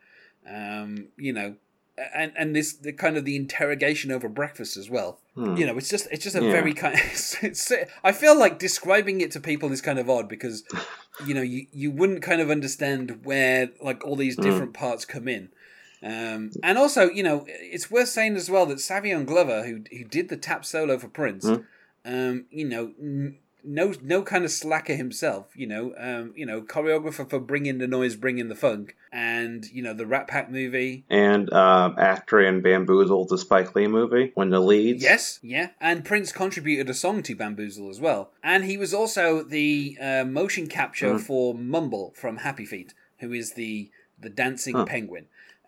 Um 0.48 1.08
you 1.18 1.34
know 1.34 1.56
and 2.14 2.32
and 2.38 2.56
this 2.56 2.74
the 2.74 2.92
kind 2.92 3.16
of 3.18 3.26
the 3.26 3.36
interrogation 3.36 4.12
over 4.12 4.28
breakfast 4.30 4.76
as 4.78 4.90
well 4.90 5.20
Hmm. 5.36 5.58
you 5.58 5.66
know 5.66 5.78
it's 5.78 5.90
just 5.90 6.08
it's 6.12 6.24
just 6.24 6.36
a 6.36 6.44
Yeah. 6.44 6.52
very 6.52 6.74
kind 6.74 6.96
it's, 7.12 7.44
it's, 7.44 7.72
i 8.04 8.12
feel 8.12 8.38
like 8.38 8.58
describing 8.60 9.20
it 9.22 9.32
to 9.32 9.40
people 9.42 9.72
is 9.72 9.82
kind 9.82 10.00
of 10.00 10.10
odd 10.10 10.30
because 10.30 10.64
you 11.26 11.34
know 11.34 11.42
you 11.42 11.68
you 11.72 11.92
wouldn't 11.92 12.22
kind 12.22 12.40
of 12.42 12.50
understand 12.50 13.26
where 13.26 13.70
like 13.82 14.04
all 14.06 14.16
these 14.16 14.36
different 14.38 14.74
parts 14.74 15.04
come 15.06 15.28
in 15.28 15.50
um, 16.04 16.52
and 16.62 16.78
also, 16.78 17.10
you 17.10 17.24
know, 17.24 17.46
it's 17.48 17.90
worth 17.90 18.10
saying 18.10 18.36
as 18.36 18.48
well 18.48 18.68
that 18.68 18.78
Savion 18.78 19.26
Glover, 19.26 19.64
who 19.64 19.82
who 19.98 20.04
did 20.04 20.30
the 20.30 20.38
tap 20.38 20.64
solo 20.64 21.00
for 21.00 21.08
Prince, 21.08 21.46
Mm. 21.46 21.66
um, 22.06 22.46
you 22.52 22.66
know, 22.70 22.92
n- 23.02 23.38
no 23.66 23.94
no 24.02 24.22
kind 24.22 24.46
of 24.46 24.52
slacker 24.52 24.96
himself. 24.96 25.48
You 25.56 25.68
know, 25.68 25.94
um, 25.98 26.34
you 26.36 26.46
know, 26.46 26.62
choreographer 26.62 27.30
for 27.30 27.40
Bringing 27.40 27.78
the 27.80 27.88
Noise, 27.88 28.16
Bringing 28.16 28.48
the 28.50 28.56
Funk, 28.56 28.96
and 29.12 29.66
you 29.72 29.82
know 29.82 29.94
the 29.94 30.06
Rat 30.06 30.28
Pack 30.28 30.52
movie. 30.52 31.04
And 31.10 31.52
uh, 31.52 31.94
actor 31.98 32.40
in 32.42 32.62
Bamboozled, 32.62 33.30
the 33.30 33.38
Spike 33.38 33.76
Lee 33.76 33.88
movie, 33.88 34.32
when 34.36 34.50
the 34.50 34.60
leads. 34.60 35.04
Yes, 35.04 35.40
yeah, 35.42 35.70
and 35.82 36.06
Prince 36.06 36.32
contributed 36.32 36.90
a 36.90 36.94
song 36.94 37.24
to 37.24 37.36
Bamboozle 37.36 37.90
as 37.90 38.00
well, 38.00 38.32
and 38.44 38.66
he 38.66 38.78
was 38.78 38.94
also 38.94 39.44
the 39.44 39.98
uh, 40.02 40.24
motion 40.26 40.68
capture 40.68 41.16
Mm. 41.16 41.22
for 41.22 41.54
Mumble 41.54 42.14
from 42.16 42.38
Happy 42.38 42.66
Feet, 42.66 42.94
who 43.20 43.32
is 43.34 43.54
the 43.54 43.90
the 44.20 44.30
dancing 44.30 44.76
Huh. 44.76 44.86
penguin. 44.86 45.26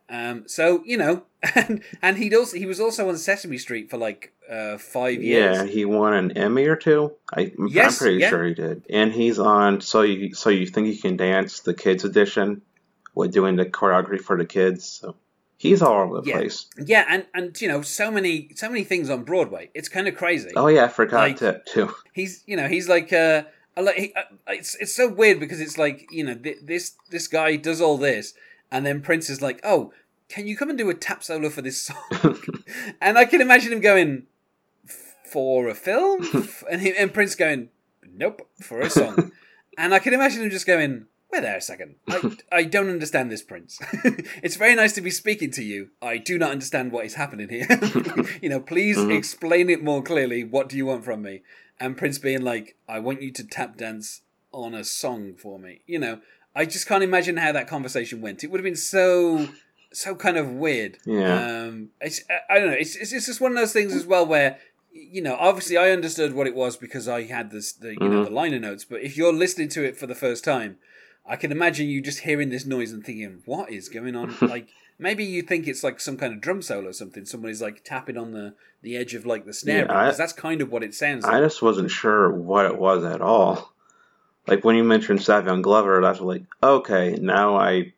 Um, 0.09 0.43
so 0.47 0.81
you 0.85 0.97
know, 0.97 1.23
and 1.55 1.81
and 2.01 2.17
he'd 2.17 2.33
also 2.33 2.57
he 2.57 2.65
was 2.65 2.79
also 2.79 3.09
on 3.09 3.17
Sesame 3.17 3.57
Street 3.57 3.89
for 3.89 3.97
like 3.97 4.33
uh, 4.49 4.77
five 4.77 5.21
years. 5.21 5.57
Yeah, 5.57 5.63
he 5.65 5.83
won 5.85 6.13
an 6.13 6.31
Emmy 6.37 6.65
or 6.65 6.75
two. 6.77 7.13
I, 7.33 7.51
I'm 7.57 7.67
Yes, 7.67 7.97
pretty 7.99 8.17
yeah. 8.19 8.29
sure 8.29 8.45
he 8.45 8.53
did. 8.53 8.83
And 8.89 9.11
he's 9.11 9.37
on 9.39 9.81
So 9.81 10.01
You 10.01 10.33
So 10.33 10.49
You 10.49 10.65
Think 10.65 10.87
You 10.87 10.97
Can 10.97 11.17
Dance, 11.17 11.59
the 11.61 11.73
kids 11.73 12.05
edition, 12.05 12.61
with 13.15 13.31
doing 13.33 13.55
the 13.57 13.65
choreography 13.65 14.21
for 14.21 14.37
the 14.37 14.45
kids. 14.45 14.85
So 15.01 15.15
he's 15.57 15.81
all 15.81 16.03
over 16.03 16.21
the 16.21 16.29
Yeah. 16.29 16.37
place. 16.37 16.67
Yeah, 16.83 17.05
and 17.09 17.25
and 17.33 17.59
you 17.61 17.67
know, 17.67 17.81
so 17.81 18.09
many 18.09 18.51
so 18.55 18.69
many 18.69 18.85
things 18.85 19.09
on 19.09 19.23
Broadway. 19.23 19.71
It's 19.73 19.89
kind 19.89 20.07
of 20.07 20.15
crazy. 20.15 20.51
Oh 20.55 20.67
yeah, 20.67 20.85
I 20.85 20.87
forgot 20.87 21.19
Like- 21.27 21.37
to 21.39 21.61
too. 21.65 21.93
he's 22.13 22.43
you 22.45 22.55
know 22.55 22.67
he's 22.69 22.87
like 22.87 23.11
uh 23.11 23.43
like 23.75 23.95
he, 23.97 24.13
uh, 24.15 24.21
it's 24.47 24.75
it's 24.75 24.95
so 24.95 25.07
weird 25.09 25.39
because 25.41 25.59
it's 25.59 25.77
like 25.77 26.07
you 26.11 26.23
know 26.23 26.33
th- 26.35 26.59
this 26.63 26.95
this 27.11 27.27
guy 27.27 27.57
does 27.57 27.81
all 27.81 27.97
this 27.97 28.33
and 28.71 28.85
then 28.85 29.01
Prince 29.01 29.29
is 29.29 29.41
like 29.41 29.59
oh 29.63 29.91
can 30.29 30.45
you 30.45 30.57
come 30.57 30.69
and 30.69 30.77
do 30.77 30.89
a 30.89 30.93
tap 30.93 31.23
solo 31.23 31.49
for 31.49 31.61
this 31.61 31.81
song? 31.81 31.97
And 33.01 33.17
I 33.17 33.23
can 33.25 33.39
imagine 33.39 33.71
him 33.71 33.79
going 33.79 34.23
for 35.31 35.67
a 35.67 35.75
film? 35.75 36.27
And 36.69 36.81
he, 36.81 36.95
and 36.95 37.13
Prince 37.13 37.35
going 37.35 37.69
nope 38.05 38.47
for 38.61 38.81
a 38.81 38.89
song. 38.89 39.31
And 39.77 39.93
I 39.93 39.99
can 39.99 40.13
imagine 40.13 40.41
him 40.43 40.49
just 40.49 40.65
going 40.65 41.05
wait 41.31 41.41
there 41.41 41.55
a 41.57 41.61
second. 41.61 41.95
I, 42.09 42.37
I 42.51 42.63
don't 42.63 42.89
understand 42.89 43.31
this 43.31 43.43
Prince. 43.43 43.79
It's 44.41 44.55
very 44.55 44.73
nice 44.75 44.93
to 44.93 45.01
be 45.01 45.11
speaking 45.11 45.51
to 45.51 45.63
you. 45.63 45.89
I 46.01 46.17
do 46.17 46.37
not 46.39 46.51
understand 46.51 46.91
what 46.91 47.05
is 47.05 47.13
happening 47.13 47.49
here. 47.49 47.67
You 48.41 48.49
know 48.49 48.59
please 48.59 48.97
Mhm. 48.97 49.15
explain 49.15 49.69
it 49.69 49.83
more 49.83 50.01
clearly. 50.01 50.43
What 50.43 50.67
do 50.67 50.75
you 50.77 50.85
want 50.87 51.05
from 51.05 51.21
me? 51.21 51.43
And 51.79 51.95
Prince 51.95 52.17
being 52.17 52.41
like, 52.41 52.75
I 52.89 52.99
want 52.99 53.21
you 53.21 53.31
to 53.31 53.43
tap 53.45 53.77
dance 53.77 54.21
on 54.51 54.73
a 54.73 54.83
song 54.83 55.35
for 55.37 55.59
me. 55.59 55.81
You 55.85 55.99
know, 55.99 56.19
I 56.57 56.65
just 56.65 56.87
can't 56.87 57.03
imagine 57.03 57.37
how 57.37 57.51
that 57.51 57.67
conversation 57.67 58.21
went. 58.21 58.43
It 58.43 58.47
would 58.51 58.59
have 58.59 58.63
been 58.63 58.75
so, 58.75 59.47
so 59.93 60.15
kind 60.15 60.37
of 60.37 60.49
weird. 60.51 60.97
Yeah. 61.05 61.35
Um, 61.65 61.89
it's, 62.01 62.21
I- 62.49 62.59
don't 62.59 62.67
know. 62.71 62.73
It's, 62.73 62.95
it's, 62.95 63.13
it's 63.13 63.25
just 63.27 63.41
one 63.41 63.51
of 63.51 63.57
those 63.57 63.73
things 63.73 63.93
as 63.93 64.05
well 64.05 64.25
where, 64.25 64.57
you 64.91 65.21
know, 65.21 65.35
obviously 65.39 65.77
I 65.77 65.91
understood 65.91 66.33
what 66.33 66.47
it 66.47 66.55
was 66.55 66.75
because 66.77 67.07
I 67.07 67.23
had 67.23 67.51
this, 67.51 67.71
the, 67.73 67.93
you 67.93 68.09
know, 68.09 68.21
Mhm. 68.21 68.25
the 68.25 68.31
liner 68.31 68.59
notes. 68.59 68.83
But 68.85 69.01
if 69.01 69.15
you're 69.15 69.33
listening 69.33 69.69
to 69.69 69.83
it 69.83 69.95
for 69.97 70.07
the 70.07 70.15
first 70.15 70.43
time, 70.43 70.77
I 71.29 71.35
can 71.35 71.51
imagine 71.51 71.87
you 71.87 72.01
just 72.01 72.19
hearing 72.21 72.49
this 72.49 72.65
noise 72.65 72.91
and 72.91 73.05
thinking, 73.05 73.43
what 73.45 73.69
is 73.71 73.89
going 73.89 74.15
on? 74.15 74.35
like, 74.41 74.69
maybe 74.97 75.23
you 75.25 75.41
think 75.43 75.67
it's 75.67 75.83
like 75.83 75.99
some 75.99 76.17
kind 76.17 76.33
of 76.33 76.41
drum 76.41 76.61
solo 76.63 76.89
or 76.89 76.93
something. 76.93 77.25
Somebody's 77.25 77.61
like 77.61 77.83
tapping 77.83 78.17
on 78.17 78.31
the, 78.31 78.55
the 78.81 78.97
edge 78.97 79.13
of 79.13 79.25
like 79.25 79.45
the 79.45 79.53
snare, 79.53 79.79
Yeah, 79.85 80.03
because 80.05 80.17
that's 80.17 80.33
kind 80.33 80.61
of 80.61 80.71
what 80.71 80.83
it 80.83 80.95
sounds 80.95 81.23
like. 81.25 81.33
I 81.35 81.41
just 81.41 81.61
wasn't 81.61 81.91
sure 81.91 82.31
what 82.31 82.65
it 82.65 82.77
was 82.77 83.03
at 83.03 83.21
all. 83.21 83.73
Like 84.47 84.63
when 84.63 84.75
you 84.75 84.83
mentioned 84.83 85.19
Savion 85.19 85.61
Glover, 85.61 86.03
I 86.03 86.09
was 86.09 86.21
like, 86.21 86.43
okay, 86.63 87.17
now 87.21 87.55
I 87.57 87.93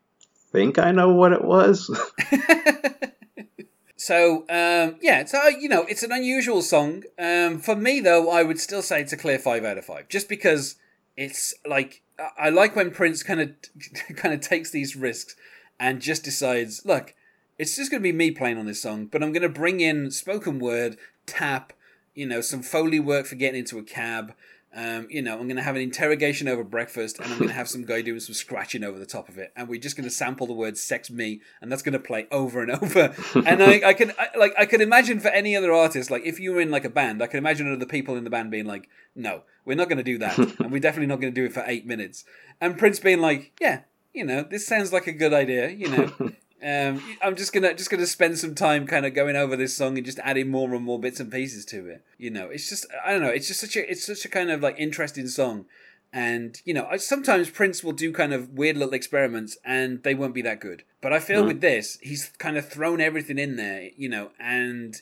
think 0.51 0.79
I 0.79 0.91
know 0.91 1.13
what 1.13 1.31
it 1.31 1.43
was. 1.43 1.89
so 3.95 4.39
um, 4.49 4.95
yeah, 5.01 5.25
so 5.25 5.47
you 5.47 5.69
know, 5.69 5.83
it's 5.83 6.03
an 6.03 6.11
unusual 6.11 6.61
song. 6.61 7.03
Um, 7.17 7.59
for 7.59 7.75
me, 7.75 7.99
though, 7.99 8.29
I 8.31 8.43
would 8.43 8.59
still 8.59 8.81
say 8.81 9.01
it's 9.01 9.13
a 9.13 9.17
clear 9.17 9.39
five 9.39 9.63
out 9.65 9.77
of 9.77 9.85
five, 9.85 10.07
just 10.09 10.29
because 10.29 10.75
it's 11.17 11.53
like 11.67 12.01
I- 12.37 12.49
like 12.49 12.75
when 12.75 12.91
Prince 12.91 13.23
kind 13.23 13.41
of 13.41 13.51
kind 14.15 14.33
of 14.33 14.41
takes 14.41 14.71
these 14.71 14.95
risks 14.95 15.35
and 15.79 16.01
just 16.01 16.23
decides, 16.23 16.85
look, 16.85 17.13
It's 17.57 17.75
just 17.75 17.91
going 17.91 18.01
to 18.01 18.11
be 18.11 18.17
me 18.17 18.31
playing 18.31 18.57
on 18.57 18.65
this 18.65 18.81
song, 18.81 19.05
but 19.07 19.21
I'm 19.21 19.31
going 19.33 19.43
to 19.43 19.49
bring 19.49 19.81
in 19.81 20.11
spoken 20.11 20.59
word, 20.59 20.97
tap, 21.25 21.73
you 22.15 22.25
know, 22.25 22.41
some 22.41 22.61
foley 22.61 22.99
work 22.99 23.25
for 23.25 23.35
getting 23.35 23.59
into 23.59 23.77
a 23.79 23.83
cab. 23.83 24.33
Um, 24.75 25.07
you 25.09 25.23
know, 25.23 25.33
I'm 25.33 25.47
going 25.47 25.55
to 25.55 25.63
have 25.63 25.75
an 25.75 25.81
interrogation 25.81 26.47
over 26.47 26.63
breakfast, 26.63 27.17
and 27.17 27.31
I'm 27.31 27.39
going 27.39 27.49
to 27.49 27.55
have 27.55 27.67
some 27.67 27.85
guy 27.85 28.03
doing 28.03 28.19
some 28.19 28.35
scratching 28.35 28.83
over 28.83 28.99
the 28.99 29.05
top 29.05 29.27
of 29.27 29.39
it, 29.39 29.51
and 29.55 29.67
we're 29.67 29.79
just 29.79 29.97
going 29.97 30.07
to 30.07 30.13
sample 30.13 30.45
the 30.45 30.53
word 30.53 30.77
"sex 30.77 31.09
me," 31.09 31.41
and 31.59 31.71
that's 31.71 31.81
going 31.81 31.93
to 31.93 31.99
play 31.99 32.27
over 32.31 32.61
and 32.61 32.71
over. 32.83 33.15
and 33.35 33.63
I, 33.63 33.81
I 33.83 33.93
can, 33.93 34.13
I, 34.19 34.29
like, 34.37 34.53
I 34.57 34.67
could 34.67 34.81
imagine 34.81 35.19
for 35.19 35.29
any 35.29 35.55
other 35.55 35.73
artist, 35.73 36.11
like 36.11 36.23
if 36.23 36.39
you 36.39 36.53
were 36.53 36.61
in 36.61 36.69
like 36.69 36.85
a 36.85 36.89
band, 36.89 37.23
I 37.23 37.27
can 37.27 37.39
imagine 37.39 37.71
other 37.73 37.85
people 37.87 38.15
in 38.15 38.25
the 38.25 38.29
band 38.29 38.51
being 38.51 38.65
like, 38.65 38.87
"No, 39.15 39.41
we're 39.65 39.75
not 39.75 39.89
going 39.89 39.97
to 39.97 40.03
do 40.03 40.19
that, 40.19 40.37
and 40.59 40.71
we're 40.71 40.79
definitely 40.79 41.07
not 41.07 41.19
going 41.19 41.33
to 41.33 41.41
do 41.41 41.45
it 41.45 41.53
for 41.53 41.63
eight 41.65 41.87
minutes." 41.87 42.23
And 42.61 42.77
Prince 42.77 42.99
being 42.99 43.21
like, 43.21 43.53
"Yeah, 43.59 43.81
you 44.13 44.23
know, 44.23 44.43
this 44.43 44.67
sounds 44.67 44.93
like 44.93 45.07
a 45.07 45.13
good 45.13 45.33
idea," 45.33 45.69
you 45.69 45.89
know. 45.89 46.11
Um, 46.61 47.01
I'm 47.21 47.35
just 47.35 47.53
gonna 47.53 47.73
just 47.73 47.89
gonna 47.89 48.05
spend 48.05 48.37
some 48.37 48.53
time 48.55 48.85
kind 48.85 49.05
of 49.05 49.13
going 49.13 49.35
over 49.35 49.55
this 49.55 49.75
song 49.75 49.97
and 49.97 50.05
just 50.05 50.19
adding 50.19 50.49
more 50.49 50.73
and 50.73 50.83
more 50.83 50.99
bits 50.99 51.19
and 51.19 51.31
pieces 51.31 51.65
to 51.65 51.87
it. 51.87 52.03
You 52.17 52.29
know, 52.31 52.47
it's 52.49 52.67
just 52.69 52.85
I 53.05 53.11
don't 53.11 53.21
know. 53.21 53.29
It's 53.29 53.47
just 53.47 53.61
such 53.61 53.75
a 53.75 53.89
it's 53.89 54.05
such 54.05 54.25
a 54.25 54.29
kind 54.29 54.51
of 54.51 54.61
like 54.61 54.75
interesting 54.77 55.27
song, 55.27 55.65
and 56.11 56.61
you 56.65 56.73
know, 56.73 56.87
I, 56.91 56.97
sometimes 56.97 57.49
Prince 57.49 57.83
will 57.83 57.93
do 57.93 58.11
kind 58.11 58.33
of 58.33 58.49
weird 58.49 58.75
little 58.77 58.93
experiments 58.93 59.57
and 59.63 60.03
they 60.03 60.15
won't 60.15 60.33
be 60.33 60.41
that 60.41 60.59
good. 60.59 60.83
But 61.01 61.13
I 61.13 61.19
feel 61.19 61.43
Mm. 61.43 61.47
with 61.47 61.61
this, 61.61 61.97
he's 62.01 62.27
kind 62.39 62.57
of 62.57 62.67
thrown 62.67 62.99
everything 62.99 63.37
in 63.39 63.55
there. 63.55 63.89
You 63.95 64.09
know, 64.09 64.31
and 64.39 65.01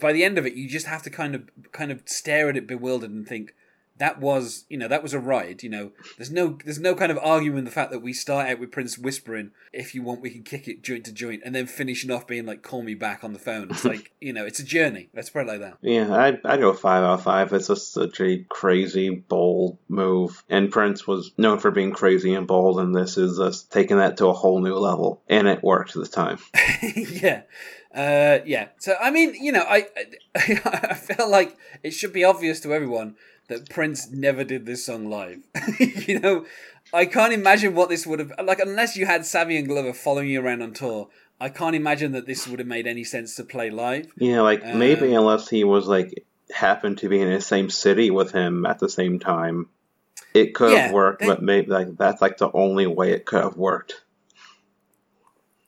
by 0.00 0.12
the 0.12 0.24
end 0.24 0.38
of 0.38 0.46
it, 0.46 0.54
you 0.54 0.68
just 0.68 0.86
have 0.86 1.02
to 1.04 1.10
kind 1.10 1.36
of 1.36 1.48
kind 1.70 1.92
of 1.92 2.02
stare 2.06 2.48
at 2.48 2.56
it 2.56 2.66
bewildered 2.66 3.10
and 3.10 3.26
think. 3.26 3.54
That 3.98 4.20
was, 4.20 4.64
you 4.68 4.78
know, 4.78 4.88
that 4.88 5.02
was 5.02 5.12
a 5.12 5.20
ride. 5.20 5.62
You 5.62 5.68
know, 5.68 5.92
there's 6.16 6.30
no, 6.30 6.58
there's 6.64 6.80
no 6.80 6.94
kind 6.94 7.12
of 7.12 7.18
arguing 7.18 7.64
the 7.64 7.70
fact 7.70 7.90
that 7.92 8.00
we 8.00 8.12
start 8.12 8.48
out 8.48 8.58
with 8.58 8.72
Prince 8.72 8.98
whispering, 8.98 9.50
"If 9.72 9.94
you 9.94 10.02
want, 10.02 10.20
we 10.20 10.30
can 10.30 10.42
kick 10.42 10.66
it 10.66 10.82
joint 10.82 11.04
to 11.04 11.12
joint," 11.12 11.42
and 11.44 11.54
then 11.54 11.66
finishing 11.66 12.10
off 12.10 12.26
being 12.26 12.46
like, 12.46 12.62
"Call 12.62 12.82
me 12.82 12.94
back" 12.94 13.22
on 13.22 13.32
the 13.32 13.38
phone. 13.38 13.70
It's 13.70 13.84
like, 13.84 14.12
you 14.20 14.32
know, 14.32 14.44
it's 14.46 14.58
a 14.58 14.64
journey. 14.64 15.10
Let's 15.14 15.30
put 15.30 15.42
it 15.42 15.48
like 15.48 15.60
that. 15.60 15.78
Yeah, 15.82 16.14
I'd, 16.14 16.44
I'd 16.44 16.60
go 16.60 16.72
five 16.72 17.04
out 17.04 17.14
of 17.14 17.22
five. 17.22 17.52
It's 17.52 17.68
just 17.68 17.92
such 17.92 18.20
a 18.20 18.44
crazy, 18.48 19.10
bold 19.10 19.78
move. 19.88 20.42
And 20.48 20.70
Prince 20.70 21.06
was 21.06 21.32
known 21.36 21.58
for 21.58 21.70
being 21.70 21.92
crazy 21.92 22.34
and 22.34 22.46
bold, 22.46 22.80
and 22.80 22.94
this 22.94 23.18
is 23.18 23.38
us 23.38 23.62
taking 23.62 23.98
that 23.98 24.16
to 24.18 24.26
a 24.26 24.32
whole 24.32 24.60
new 24.60 24.74
level. 24.74 25.22
And 25.28 25.46
it 25.46 25.62
worked 25.62 25.94
this 25.94 26.08
time. 26.08 26.38
yeah. 26.82 27.42
Uh, 27.94 28.38
yeah. 28.46 28.68
So 28.78 28.96
I 29.00 29.10
mean, 29.10 29.34
you 29.34 29.52
know, 29.52 29.64
I 29.68 29.86
I 30.34 30.94
feel 30.94 31.28
like 31.28 31.56
it 31.82 31.90
should 31.90 32.12
be 32.12 32.24
obvious 32.24 32.60
to 32.60 32.72
everyone 32.72 33.16
that 33.48 33.68
Prince 33.70 34.10
never 34.10 34.44
did 34.44 34.66
this 34.66 34.84
song 34.86 35.08
live. 35.10 35.38
you 35.78 36.20
know, 36.20 36.46
I 36.92 37.06
can't 37.06 37.32
imagine 37.32 37.74
what 37.74 37.88
this 37.88 38.06
would 38.06 38.18
have 38.18 38.32
like 38.44 38.60
unless 38.60 38.96
you 38.96 39.06
had 39.06 39.22
Savion 39.22 39.66
Glover 39.66 39.92
following 39.92 40.28
you 40.28 40.40
around 40.44 40.62
on 40.62 40.72
tour. 40.72 41.08
I 41.40 41.48
can't 41.48 41.74
imagine 41.74 42.12
that 42.12 42.26
this 42.26 42.46
would 42.46 42.60
have 42.60 42.68
made 42.68 42.86
any 42.86 43.02
sense 43.04 43.34
to 43.36 43.44
play 43.44 43.68
live. 43.70 44.12
Yeah, 44.16 44.42
like 44.42 44.62
Um, 44.64 44.78
maybe 44.78 45.12
unless 45.12 45.48
he 45.48 45.64
was 45.64 45.86
like 45.86 46.24
happened 46.54 46.98
to 46.98 47.08
be 47.08 47.20
in 47.20 47.30
the 47.32 47.40
same 47.40 47.68
city 47.70 48.10
with 48.10 48.30
him 48.32 48.64
at 48.66 48.78
the 48.78 48.88
same 48.88 49.18
time, 49.18 49.68
it 50.34 50.54
could 50.54 50.72
Yeah, 50.72 50.82
have 50.84 50.92
worked. 50.92 51.20
they- 51.20 51.26
but 51.26 51.42
maybe 51.42 51.66
like 51.70 51.96
that's 51.96 52.22
like 52.22 52.38
the 52.38 52.50
only 52.52 52.86
way 52.86 53.12
it 53.12 53.24
could 53.24 53.42
have 53.42 53.56
worked. 53.56 54.02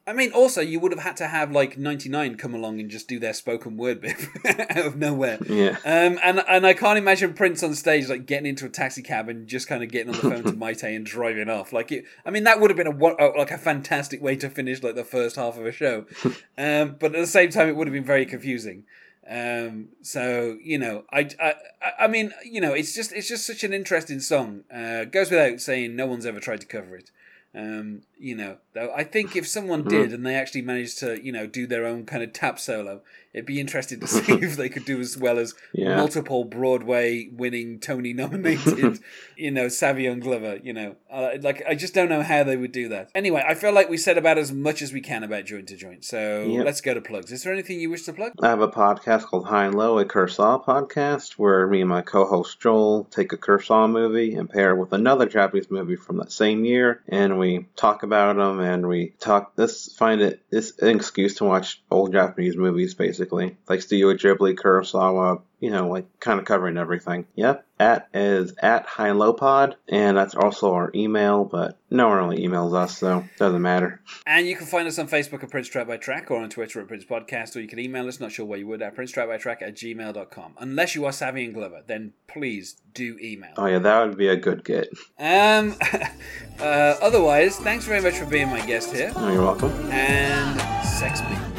I 0.06 0.12
mean, 0.12 0.32
also 0.32 0.60
you 0.60 0.80
would 0.80 0.92
have 0.92 1.02
had 1.02 1.16
to 1.18 1.28
have 1.28 1.50
like 1.50 1.78
99 1.78 2.36
come 2.36 2.54
along 2.54 2.78
and 2.78 2.90
just 2.90 3.08
do 3.08 3.18
their 3.18 3.32
spoken 3.32 3.78
word 3.78 4.02
bit 4.02 4.16
out 4.70 4.86
of 4.86 4.96
nowhere. 4.96 5.38
Yeah. 5.48 5.78
Um, 5.84 6.18
and 6.22 6.44
and 6.46 6.66
I 6.66 6.74
can't 6.74 6.98
imagine 6.98 7.32
Prince 7.32 7.62
on 7.62 7.74
stage 7.74 8.08
like 8.08 8.26
getting 8.26 8.46
into 8.46 8.66
a 8.66 8.68
taxi 8.68 9.02
cab 9.02 9.30
and 9.30 9.46
just 9.46 9.66
kind 9.66 9.82
of 9.82 9.90
getting 9.90 10.14
on 10.14 10.20
the 10.20 10.30
phone 10.30 10.44
to 10.44 10.52
Mayte 10.58 10.94
and 10.94 11.06
driving 11.06 11.48
off. 11.48 11.72
Like, 11.72 11.90
it, 11.90 12.04
I 12.26 12.30
mean, 12.30 12.44
that 12.44 12.60
would 12.60 12.70
have 12.70 12.76
been 12.76 12.86
a 12.86 13.26
like 13.38 13.50
a 13.50 13.58
fantastic 13.58 14.20
way 14.20 14.36
to 14.36 14.50
finish 14.50 14.82
like 14.82 14.94
the 14.94 15.04
first 15.04 15.36
half 15.36 15.56
of 15.56 15.66
a 15.66 15.72
show. 15.72 16.06
Um, 16.56 16.96
but 17.00 17.06
at 17.06 17.20
the 17.20 17.26
same 17.26 17.50
time, 17.50 17.68
it 17.68 17.74
would 17.74 17.88
have 17.88 17.92
been 17.92 18.04
very 18.04 18.24
confusing. 18.26 18.84
Um, 19.28 19.88
so 20.02 20.56
you 20.62 20.78
know, 20.78 21.04
I, 21.12 21.28
I 21.40 21.54
I 22.00 22.06
mean, 22.06 22.32
you 22.44 22.60
know, 22.60 22.74
it's 22.74 22.94
just 22.94 23.12
it's 23.12 23.28
just 23.28 23.46
such 23.46 23.64
an 23.64 23.72
interesting 23.72 24.20
song. 24.20 24.62
Uh, 24.72 25.04
goes 25.04 25.30
without 25.30 25.60
saying, 25.60 25.96
no 25.96 26.06
one's 26.06 26.26
ever 26.26 26.38
tried 26.38 26.60
to 26.60 26.66
cover 26.66 26.96
it. 26.96 27.10
Um, 27.54 28.02
you 28.24 28.34
know, 28.34 28.56
though 28.72 28.90
I 28.96 29.04
think 29.04 29.36
if 29.36 29.46
someone 29.46 29.82
did 29.84 30.12
and 30.12 30.24
they 30.24 30.34
actually 30.34 30.62
managed 30.62 30.98
to, 31.00 31.22
you 31.24 31.30
know, 31.30 31.46
do 31.46 31.66
their 31.66 31.84
own 31.84 32.06
kind 32.06 32.22
of 32.22 32.32
tap 32.32 32.58
solo, 32.58 33.02
it'd 33.34 33.44
be 33.44 33.60
interesting 33.60 34.00
to 34.00 34.06
see 34.16 34.32
if 34.32 34.56
they 34.56 34.68
could 34.70 34.86
do 34.86 34.98
as 35.00 35.18
well 35.18 35.38
as 35.38 35.54
Yeah. 35.72 35.96
multiple 35.96 36.44
Broadway 36.44 37.28
winning 37.30 37.78
Tony 37.80 38.14
nominated, 38.14 39.00
you 39.36 39.50
know, 39.50 39.66
Savion 39.66 40.20
Glover. 40.20 40.58
You 40.62 40.72
know, 40.72 40.96
uh, 41.12 41.32
like 41.42 41.62
I 41.68 41.74
just 41.74 41.92
don't 41.92 42.08
know 42.08 42.22
how 42.22 42.42
they 42.44 42.56
would 42.56 42.72
do 42.72 42.88
that. 42.88 43.10
Anyway, 43.14 43.44
I 43.46 43.54
feel 43.54 43.72
like 43.72 43.90
we 43.90 43.98
said 43.98 44.16
about 44.16 44.38
as 44.38 44.50
much 44.52 44.80
as 44.80 44.92
we 44.92 45.02
can 45.02 45.22
about 45.22 45.44
joint 45.44 45.68
to 45.68 45.76
joint. 45.76 46.04
So 46.04 46.48
Yep. 46.56 46.64
let's 46.64 46.80
go 46.80 46.94
to 46.94 47.00
plugs. 47.02 47.30
Is 47.30 47.42
there 47.42 47.52
anything 47.52 47.78
you 47.80 47.90
wish 47.90 48.04
to 48.04 48.12
plug? 48.14 48.32
I 48.40 48.48
have 48.48 48.62
a 48.62 48.68
podcast 48.68 49.24
called 49.24 49.46
High 49.46 49.66
and 49.66 49.74
Low, 49.74 49.98
a 49.98 50.04
Kurosawa 50.06 50.64
podcast, 50.64 51.32
where 51.32 51.66
me 51.66 51.80
and 51.80 51.90
my 51.90 52.00
co-host 52.00 52.58
Joel 52.60 53.04
take 53.10 53.32
a 53.34 53.36
Kurosawa 53.36 53.90
movie 53.90 54.34
and 54.34 54.48
pair 54.48 54.70
it 54.70 54.78
with 54.78 54.92
another 54.94 55.26
Japanese 55.26 55.70
movie 55.70 55.96
from 55.96 56.16
that 56.16 56.32
same 56.32 56.64
year, 56.64 57.02
and 57.08 57.38
we 57.38 57.66
talk 57.76 58.02
about 58.02 58.13
them 58.14 58.60
and 58.60 58.86
we 58.88 59.14
talk. 59.18 59.56
This 59.56 59.94
find 59.94 60.20
it 60.20 60.42
it's 60.50 60.78
an 60.78 60.96
excuse 60.96 61.36
to 61.36 61.44
watch 61.44 61.82
old 61.90 62.12
Japanese 62.12 62.56
movies, 62.56 62.94
basically, 62.94 63.56
like 63.68 63.82
Studio 63.82 64.14
Ghibli, 64.14 64.54
Kurosawa. 64.54 65.42
You 65.64 65.70
know, 65.70 65.88
like 65.88 66.04
kind 66.20 66.38
of 66.38 66.44
covering 66.44 66.76
everything. 66.76 67.26
Yep. 67.36 67.64
At 67.80 68.08
is 68.12 68.54
at 68.62 68.84
High 68.86 69.08
and 69.08 69.18
Low 69.18 69.32
Pod, 69.32 69.76
and 69.88 70.16
that's 70.16 70.34
also 70.34 70.74
our 70.74 70.90
email. 70.94 71.44
But 71.44 71.78
no 71.90 72.08
one 72.08 72.18
really 72.18 72.46
emails 72.46 72.74
us, 72.76 72.98
so 72.98 73.24
doesn't 73.38 73.62
matter. 73.62 74.02
And 74.26 74.46
you 74.46 74.56
can 74.56 74.66
find 74.66 74.86
us 74.86 74.98
on 74.98 75.08
Facebook 75.08 75.42
at 75.42 75.50
Prince 75.50 75.68
Track 75.68 75.88
by 75.88 75.96
Track 75.96 76.30
or 76.30 76.40
on 76.40 76.50
Twitter 76.50 76.80
at 76.80 76.86
Prince 76.86 77.04
Podcast, 77.06 77.56
or 77.56 77.60
you 77.60 77.66
can 77.66 77.78
email 77.78 78.06
us, 78.06 78.20
not 78.20 78.30
sure 78.30 78.44
where 78.44 78.58
you 78.58 78.66
would, 78.66 78.82
at 78.82 78.94
Prince 78.94 79.10
Track 79.12 79.26
by 79.28 79.38
Track 79.38 79.62
at 79.62 79.74
gmail.com. 79.74 80.54
Unless 80.58 80.94
you 80.94 81.04
are 81.06 81.12
Savion 81.12 81.54
Glover, 81.54 81.82
then 81.86 82.12
please 82.28 82.76
do 82.92 83.16
email. 83.22 83.54
Oh 83.56 83.66
yeah, 83.66 83.78
that 83.80 84.06
would 84.06 84.18
be 84.18 84.28
a 84.28 84.36
good 84.36 84.64
get. 84.64 84.88
Um, 85.18 85.74
uh, 86.60 86.94
otherwise, 87.02 87.56
thanks 87.58 87.86
very 87.86 88.02
much 88.02 88.18
for 88.18 88.26
being 88.26 88.48
my 88.50 88.64
guest 88.66 88.94
here, 88.94 89.12
Oh, 89.16 89.32
you're 89.32 89.42
welcome. 89.42 89.70
and 89.90 90.60
sex 90.86 91.22
me. 91.22 91.53